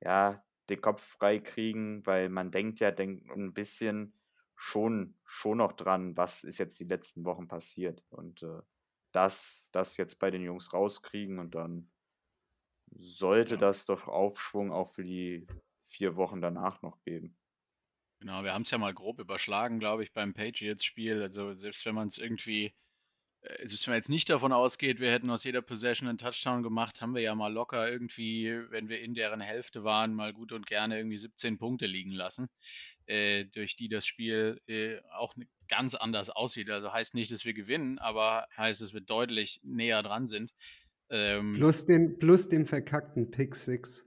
[0.00, 4.14] ja, den Kopf frei kriegen, weil man denkt ja denk, ein bisschen
[4.56, 8.04] schon, schon noch dran, was ist jetzt die letzten Wochen passiert.
[8.10, 8.62] Und äh,
[9.12, 11.90] das, das jetzt bei den Jungs rauskriegen und dann
[12.94, 15.46] sollte das doch Aufschwung auch für die
[15.84, 17.36] vier Wochen danach noch geben.
[18.20, 21.22] Genau, wir haben es ja mal grob überschlagen, glaube ich, beim Patriots-Spiel.
[21.22, 22.72] Also selbst wenn man es irgendwie,
[23.42, 26.62] äh, selbst wenn man jetzt nicht davon ausgeht, wir hätten aus jeder Possession einen Touchdown
[26.62, 30.52] gemacht, haben wir ja mal locker irgendwie, wenn wir in deren Hälfte waren, mal gut
[30.52, 32.48] und gerne irgendwie 17 Punkte liegen lassen,
[33.06, 35.34] äh, durch die das Spiel äh, auch
[35.68, 36.70] ganz anders aussieht.
[36.70, 40.54] Also heißt nicht, dass wir gewinnen, aber heißt, dass wir deutlich näher dran sind.
[41.14, 44.04] Ähm, plus, den, plus dem verkackten Pick Six.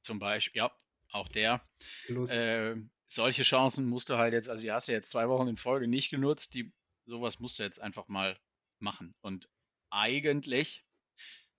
[0.00, 0.72] Zum Beispiel, ja,
[1.12, 1.60] auch der.
[2.08, 2.76] Äh,
[3.08, 5.86] solche Chancen musst du halt jetzt, also die hast du jetzt zwei Wochen in Folge
[5.86, 6.72] nicht genutzt, die,
[7.04, 8.38] sowas musst du jetzt einfach mal
[8.78, 9.14] machen.
[9.20, 9.50] Und
[9.90, 10.86] eigentlich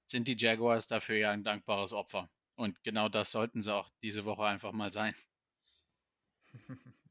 [0.07, 2.27] sind die Jaguars dafür ja ein dankbares Opfer.
[2.55, 5.13] Und genau das sollten sie auch diese Woche einfach mal sein.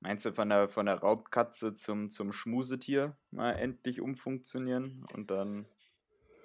[0.00, 5.66] Meinst du von der, von der Raubkatze zum, zum Schmusetier mal endlich umfunktionieren und dann.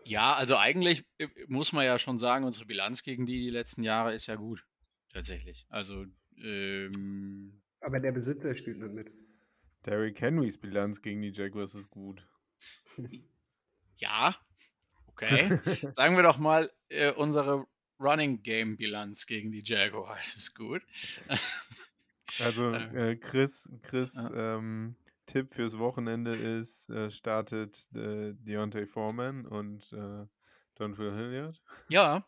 [0.03, 3.83] Ja, also eigentlich äh, muss man ja schon sagen, unsere Bilanz gegen die, die letzten
[3.83, 4.65] Jahre ist ja gut.
[5.13, 5.65] Tatsächlich.
[5.69, 6.05] Also.
[6.37, 9.11] Ähm, Aber der Besitzer spielt nicht mit.
[9.85, 12.25] Derrick Henrys Bilanz gegen die Jaguars ist gut.
[13.97, 14.35] Ja,
[15.07, 15.57] okay.
[15.93, 17.65] Sagen wir doch mal, äh, unsere
[17.97, 20.81] Running Game Bilanz gegen die Jaguars ist gut.
[22.39, 24.58] Also äh, Chris, Chris ja.
[24.58, 24.95] ähm,
[25.26, 30.26] Tipp fürs Wochenende ist, äh, startet äh, Deontay Foreman und äh,
[30.76, 31.62] Donville Hilliard.
[31.89, 32.28] Ja,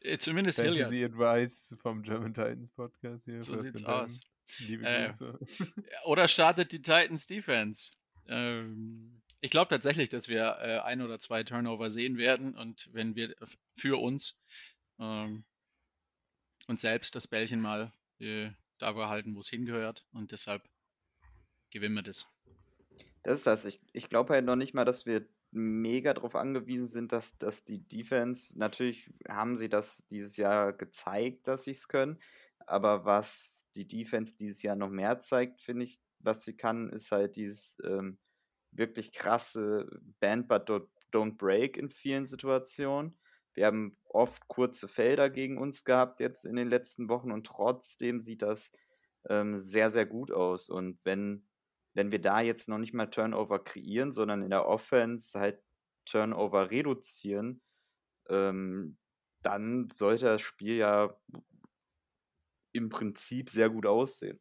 [0.00, 1.12] äh, zumindest Fantasy Hilliard.
[1.12, 3.42] Advice vom German Titans Podcast hier.
[3.42, 4.20] So sieht's aus.
[4.58, 5.38] Liebe äh, Grüße.
[6.04, 7.92] Oder startet die Titans Defense.
[8.28, 13.16] Ähm, ich glaube tatsächlich, dass wir äh, ein oder zwei Turnover sehen werden und wenn
[13.16, 13.34] wir
[13.74, 14.38] für uns
[15.00, 15.44] ähm,
[16.68, 18.50] uns selbst das Bällchen mal äh,
[18.82, 20.04] da behalten, wo es hingehört.
[20.12, 20.68] Und deshalb
[21.70, 22.26] gewinnen wir das.
[23.22, 23.64] Das ist das.
[23.64, 27.64] Ich, ich glaube halt noch nicht mal, dass wir mega darauf angewiesen sind, dass, dass
[27.64, 32.18] die Defense, natürlich haben sie das dieses Jahr gezeigt, dass sie es können,
[32.66, 37.12] aber was die Defense dieses Jahr noch mehr zeigt, finde ich, was sie kann, ist
[37.12, 38.18] halt dieses ähm,
[38.70, 39.88] wirklich krasse
[40.20, 40.68] Band but
[41.12, 43.18] don't break in vielen Situationen.
[43.54, 48.18] Wir haben oft kurze Felder gegen uns gehabt jetzt in den letzten Wochen und trotzdem
[48.20, 48.72] sieht das
[49.28, 50.68] ähm, sehr, sehr gut aus.
[50.68, 51.46] Und wenn,
[51.94, 55.62] wenn wir da jetzt noch nicht mal Turnover kreieren, sondern in der Offense halt
[56.04, 57.60] Turnover reduzieren,
[58.28, 58.96] ähm,
[59.42, 61.14] dann sollte das Spiel ja
[62.72, 64.40] im Prinzip sehr gut aussehen.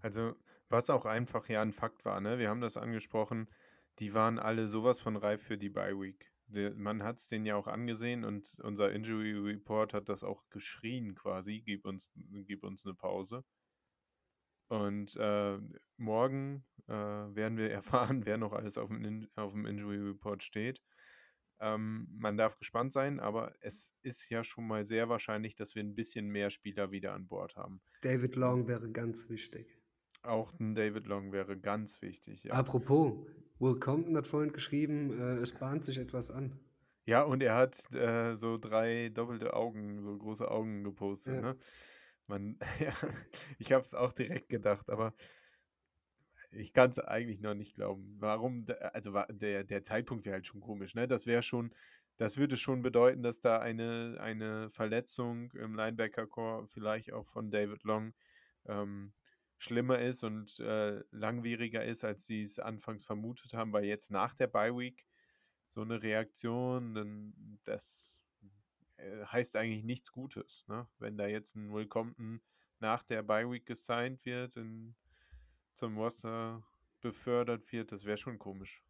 [0.00, 0.34] Also,
[0.68, 2.38] was auch einfach ja ein Fakt war, ne?
[2.38, 3.48] Wir haben das angesprochen,
[3.98, 7.46] die waren alle sowas von reif für die Bye Week der, man hat es denen
[7.46, 12.64] ja auch angesehen und unser Injury Report hat das auch geschrien quasi, gib uns, gib
[12.64, 13.44] uns eine Pause.
[14.68, 15.58] Und äh,
[15.96, 20.80] morgen äh, werden wir erfahren, wer noch alles auf dem, auf dem Injury Report steht.
[21.60, 25.84] Ähm, man darf gespannt sein, aber es ist ja schon mal sehr wahrscheinlich, dass wir
[25.84, 27.80] ein bisschen mehr Spieler wieder an Bord haben.
[28.02, 29.73] David Long wäre ganz wichtig.
[30.24, 32.44] Auch ein David Long wäre ganz wichtig.
[32.44, 32.54] Ja.
[32.54, 33.26] Apropos,
[33.58, 36.58] Will Compton hat vorhin geschrieben, äh, es bahnt sich etwas an.
[37.06, 41.34] Ja, und er hat äh, so drei doppelte Augen, so große Augen gepostet.
[41.36, 41.40] Ja.
[41.40, 41.56] Ne?
[42.26, 42.94] Man, ja,
[43.58, 45.14] ich habe es auch direkt gedacht, aber
[46.50, 48.16] ich kann es eigentlich noch nicht glauben.
[48.18, 48.66] Warum?
[48.92, 50.94] Also der, der Zeitpunkt wäre halt schon komisch.
[50.94, 51.06] Ne?
[51.06, 51.74] Das wäre schon,
[52.16, 57.82] das würde schon bedeuten, dass da eine, eine Verletzung im Linebacker-Core vielleicht auch von David
[57.82, 58.14] Long
[58.66, 59.12] ähm,
[59.56, 64.34] schlimmer ist und äh, langwieriger ist, als sie es anfangs vermutet haben, weil jetzt nach
[64.34, 65.06] der Bye Week
[65.64, 68.20] so eine Reaktion, dann das
[68.96, 70.64] äh, heißt eigentlich nichts Gutes.
[70.68, 70.86] Ne?
[70.98, 72.40] Wenn da jetzt ein Will Compton
[72.80, 74.94] nach der Bye Week gesigned wird, in,
[75.74, 76.62] zum Roster
[77.00, 78.82] befördert wird, das wäre schon komisch.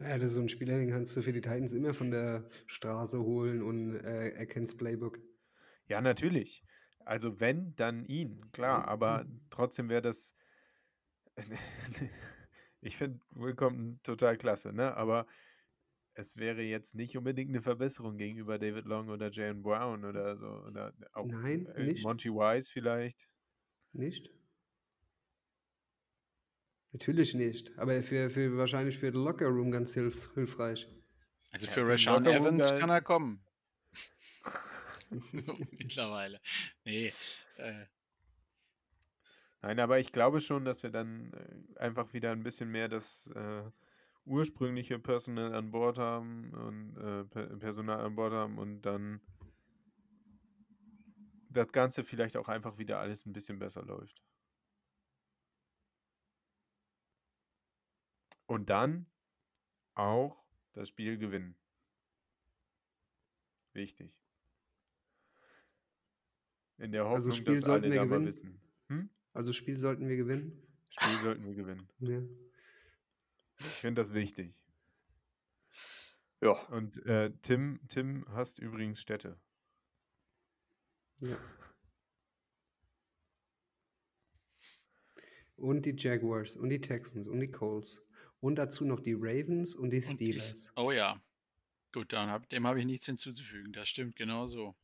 [0.00, 2.48] Ja, das ist so ein Spieler, den kannst du für die Titans immer von der
[2.66, 5.18] Straße holen und äh, erkennst Playbook.
[5.88, 6.62] Ja, natürlich.
[7.08, 10.34] Also wenn, dann ihn, klar, aber trotzdem wäre das.
[12.82, 14.94] ich finde Willkommen total klasse, ne?
[14.94, 15.26] Aber
[16.12, 20.48] es wäre jetzt nicht unbedingt eine Verbesserung gegenüber David Long oder Jalen Brown oder so.
[20.48, 22.04] Oder auch Nein, äh, nicht.
[22.04, 23.26] Monty Wise vielleicht.
[23.94, 24.30] Nicht?
[26.92, 27.72] Natürlich nicht.
[27.78, 30.86] Aber für, für wahrscheinlich für den Lockerroom ganz hilf, hilfreich.
[31.52, 33.47] Also Ja, für den Rashawn Evans kann er kommen.
[35.70, 36.40] Mittlerweile.
[36.84, 37.12] Nee.
[37.56, 37.86] Äh,
[39.62, 43.28] Nein, aber ich glaube schon, dass wir dann äh, einfach wieder ein bisschen mehr das
[43.34, 43.62] äh,
[44.24, 49.20] ursprüngliche Personal an Bord haben und äh, per Personal an Bord haben und dann
[51.50, 54.22] das Ganze vielleicht auch einfach wieder alles ein bisschen besser läuft.
[58.46, 59.06] Und dann
[59.94, 60.42] auch
[60.74, 61.56] das Spiel gewinnen.
[63.72, 64.12] Wichtig.
[66.78, 68.26] In der Also Hoffnung, Spiel dass sollten alle wir gewinnen?
[68.26, 68.60] wissen.
[68.88, 69.10] Hm?
[69.34, 70.62] Also Spiel sollten wir gewinnen.
[70.90, 71.88] Spiel sollten wir gewinnen.
[72.00, 72.22] Ja.
[73.60, 74.54] Ich finde das wichtig.
[76.40, 79.36] Ja, Und äh, Tim, Tim hasst übrigens Städte.
[81.20, 81.36] ja.
[85.56, 88.00] Und die Jaguars und die Texans und die Colts.
[88.40, 90.72] Und dazu noch die Ravens und die und die Steelers.
[90.76, 91.20] oh ja.
[91.92, 93.72] Gut, dann hab, dem habe ich nichts hinzuzufügen.
[93.72, 94.76] Das stimmt genau so.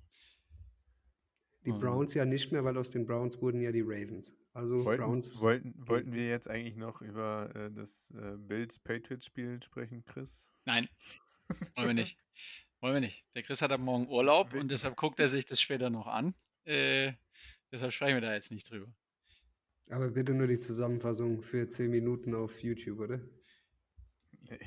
[1.65, 4.37] Die Und- Browns ja nicht mehr, weil aus den Browns wurden ja die Ravens.
[4.53, 5.41] Also Wollten, Browns.
[5.41, 10.47] wollten, wollten wir jetzt eigentlich noch über äh, das äh, Bills-Patriots-Spiel sprechen, Chris?
[10.67, 10.89] Nein,
[11.77, 12.19] wollen wir nicht.
[12.81, 13.25] Wollen wir nicht.
[13.35, 16.07] Der Chris hat ab morgen Urlaub Will- und deshalb guckt er sich das später noch
[16.07, 16.35] an.
[16.65, 17.13] Äh,
[17.73, 18.93] deshalb sprechen wir da jetzt nicht drüber.
[19.89, 23.21] Aber bitte nur die Zusammenfassung für 10 Minuten auf YouTube, oder?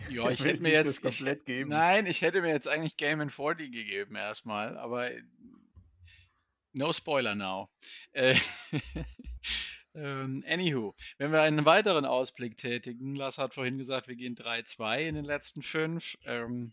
[0.10, 0.96] Ja, Er ich hätte mir jetzt.
[0.98, 1.70] Ich, komplett geben.
[1.70, 5.12] nein, ich hätte mir jetzt eigentlich Game in 40 gegeben erstmal, aber
[6.74, 7.70] no spoiler now.
[8.14, 8.36] Äh,
[9.96, 15.08] ähm, anywho, wenn wir einen weiteren Ausblick tätigen, Lars hat vorhin gesagt, wir gehen 3-2
[15.08, 16.18] in den letzten fünf.
[16.26, 16.72] Ähm,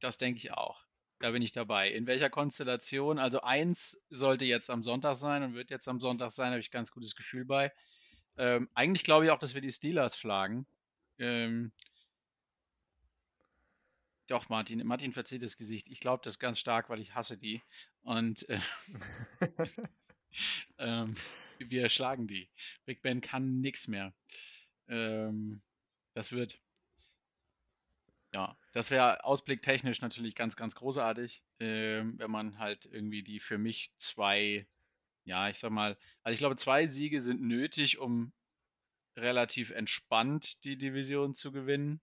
[0.00, 0.82] das denke ich auch.
[1.20, 1.88] Da bin ich dabei.
[1.90, 3.20] In welcher Konstellation?
[3.20, 6.72] Also eins sollte jetzt am Sonntag sein und wird jetzt am Sonntag sein, habe ich
[6.72, 7.72] ganz gutes Gefühl bei.
[8.36, 10.66] Ähm, eigentlich glaube ich auch, dass wir die Steelers schlagen.
[11.18, 11.70] Ähm,
[14.32, 14.84] doch, Martin.
[14.86, 15.88] Martin verzieht das Gesicht.
[15.88, 17.60] Ich glaube das ganz stark, weil ich hasse die.
[18.00, 18.60] Und äh,
[20.78, 21.14] ähm,
[21.58, 22.48] wir schlagen die.
[22.86, 24.14] Big Ben kann nichts mehr.
[24.88, 25.60] Ähm,
[26.14, 26.58] das wird,
[28.32, 33.58] ja, das wäre ausblicktechnisch natürlich ganz, ganz großartig, ähm, wenn man halt irgendwie die für
[33.58, 34.66] mich zwei,
[35.24, 38.32] ja, ich sag mal, also ich glaube, zwei Siege sind nötig, um
[39.14, 42.00] relativ entspannt die Division zu gewinnen.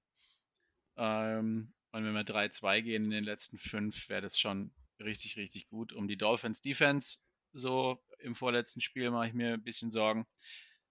[0.95, 5.67] Ähm, und wenn wir 3-2 gehen in den letzten fünf, wäre das schon richtig, richtig
[5.69, 5.93] gut.
[5.93, 7.17] Um die Dolphins Defense,
[7.53, 10.27] so im vorletzten Spiel mache ich mir ein bisschen Sorgen.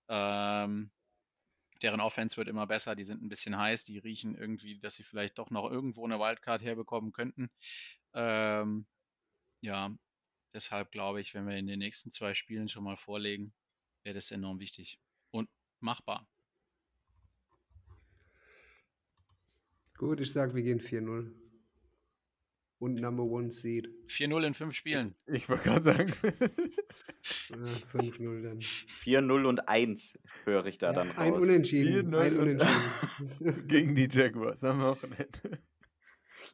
[0.09, 0.91] Ähm,
[1.83, 5.05] deren Offense wird immer besser, die sind ein bisschen heiß, die riechen irgendwie, dass sie
[5.05, 7.51] vielleicht doch noch irgendwo eine Wildcard herbekommen könnten.
[8.15, 8.87] Ähm,
[9.61, 9.95] ja,
[10.55, 13.53] deshalb glaube ich, wenn wir in den nächsten zwei Spielen schon mal vorlegen,
[14.05, 14.99] wäre das enorm wichtig
[15.31, 15.49] und
[15.81, 16.27] machbar.
[19.99, 21.33] Gut, ich sag, wir gehen 4-0.
[22.81, 23.89] Und Number One Seed.
[24.07, 25.17] 4-0 in fünf Spielen.
[25.27, 26.13] Ich wollte gerade sagen.
[27.51, 27.57] Ja,
[27.93, 28.61] 5-0 dann.
[28.61, 31.43] 4-0 und 1 höre ich da Ja, dann ein raus.
[31.43, 32.15] Unentschieden.
[32.15, 33.67] 4-0 Ein und- Unentschieden.
[33.69, 35.59] Gegen die Jaguars am Wochenende.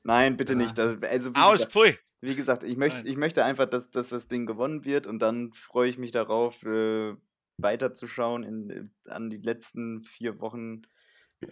[0.03, 0.57] Nein, bitte Ah.
[0.57, 0.79] nicht.
[0.79, 1.99] Das, also wie Aus, gesagt, pfui!
[2.23, 3.07] wie gesagt, ich, möcht, Nein.
[3.07, 6.63] ich möchte einfach, dass, dass das Ding gewonnen wird und dann freue ich mich darauf,
[6.63, 7.15] äh,
[7.59, 10.83] weiterzuschauen in, an die letzten vier Wochen.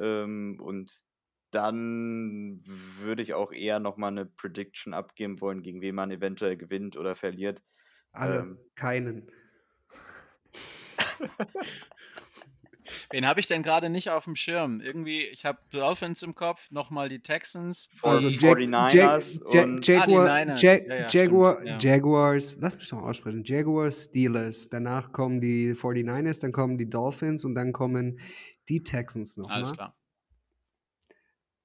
[0.01, 0.91] Ähm, und
[1.55, 2.61] dann
[3.01, 7.15] würde ich auch eher nochmal eine Prediction abgeben wollen, gegen wen man eventuell gewinnt oder
[7.15, 7.63] verliert.
[8.13, 8.41] Alle.
[8.41, 8.59] Ähm.
[8.75, 9.31] Keinen.
[13.11, 14.81] Wen habe ich denn gerade nicht auf dem Schirm?
[14.81, 17.89] Irgendwie, ich habe Dolphins im Kopf, nochmal die Texans.
[18.03, 20.63] Also die- Jag 49ers Jag Ja und- Jaguar Ah, die Niners.
[20.63, 21.91] Ja Ja, ja, Jaguar stimmt, ja.
[21.95, 23.45] Jaguars, lass mich doch aussprechen.
[23.45, 24.69] Jaguars, Steelers.
[24.69, 28.19] Danach kommen die 49ers, dann kommen die Dolphins und dann kommen
[28.69, 29.73] die Texans Alles nochmal.
[29.75, 29.97] klar.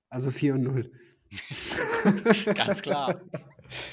[0.10, 0.92] Also 4 und 0.
[2.56, 3.22] Ganz klar.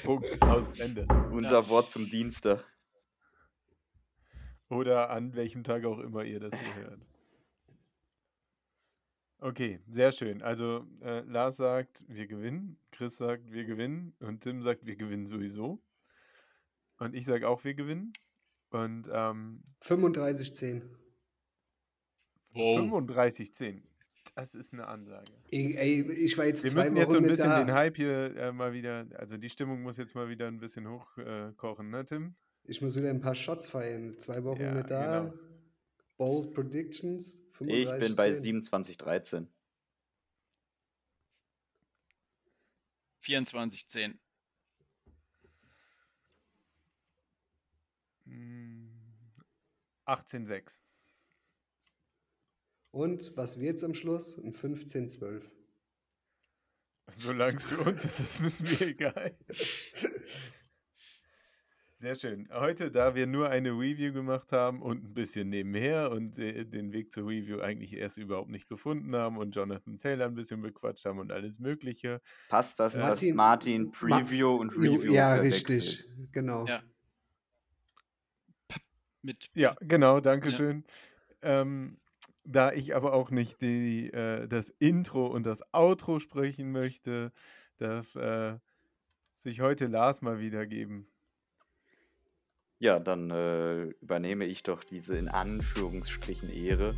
[0.03, 1.05] Punkt aus Ende.
[1.31, 2.63] Unser Wort zum Dienstag.
[4.69, 7.01] Oder an welchem Tag auch immer ihr das hier hört.
[9.39, 10.41] Okay, sehr schön.
[10.41, 15.27] Also äh, Lars sagt, wir gewinnen, Chris sagt, wir gewinnen und Tim sagt, wir gewinnen
[15.27, 15.83] sowieso.
[16.97, 18.13] Und ich sage auch, wir gewinnen.
[18.69, 20.81] Und ähm, 35-10.
[22.53, 22.79] Wow.
[22.79, 23.83] 35-10.
[24.33, 25.23] Das ist eine Ansage.
[25.51, 27.63] Ey, ey, ich war jetzt Wir zwei müssen Wochen jetzt so ein bisschen da.
[27.63, 30.89] den Hype hier äh, mal wieder, also die Stimmung muss jetzt mal wieder ein bisschen
[30.89, 32.35] hochkochen, äh, ne, Tim?
[32.63, 34.17] Ich muss wieder ein paar Shots feiern.
[34.19, 35.21] Zwei Wochen Ja, nicht da.
[35.25, 35.33] genau.
[36.17, 37.41] Bold Predictions.
[37.59, 38.69] Ich bin bei 35-10.
[38.69, 39.47] 27-13.
[43.23, 44.17] 24-10.
[48.25, 48.89] Hm,
[50.05, 50.79] 18-6.
[52.95, 54.37] Und was wird's am Schluss?
[54.37, 55.41] Ein 15-12.
[57.17, 59.37] Solange es für uns ist, ist es mir egal.
[61.97, 62.47] Sehr schön.
[62.53, 66.93] Heute, da wir nur eine Review gemacht haben und ein bisschen nebenher und äh, den
[66.93, 71.03] Weg zur Review eigentlich erst überhaupt nicht gefunden haben und Jonathan Taylor ein bisschen bequatscht
[71.03, 72.21] haben und alles Mögliche.
[72.47, 76.05] Passt das, Äh, dass Martin- Preview und Review Ja, richtig.
[76.31, 76.65] Genau.
[76.65, 76.81] Ja.
[79.21, 80.85] Mit Ja, genau, danke schön.
[81.41, 81.97] Ähm,
[82.45, 87.31] da ich aber auch nicht die, äh, das Intro und das Outro sprechen möchte,
[87.77, 88.57] darf äh,
[89.35, 91.07] sich heute Lars mal wiedergeben.
[92.79, 96.95] Ja, dann äh, übernehme ich doch diese in Anführungsstrichen Ehre.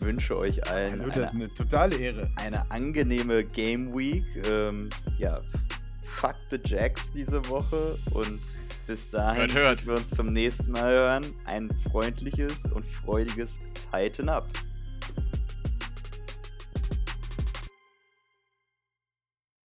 [0.00, 2.30] Wünsche euch allen Hallo, das ist eine, eine totale Ehre.
[2.36, 4.24] eine angenehme Game Week.
[4.46, 5.42] Ähm, ja,
[6.02, 8.40] fuck the Jacks diese Woche und
[8.86, 9.76] bis dahin, Hört, hört.
[9.76, 13.60] bis wir uns zum nächsten Mal hören, ein freundliches und freudiges
[13.90, 14.48] Tighten Up.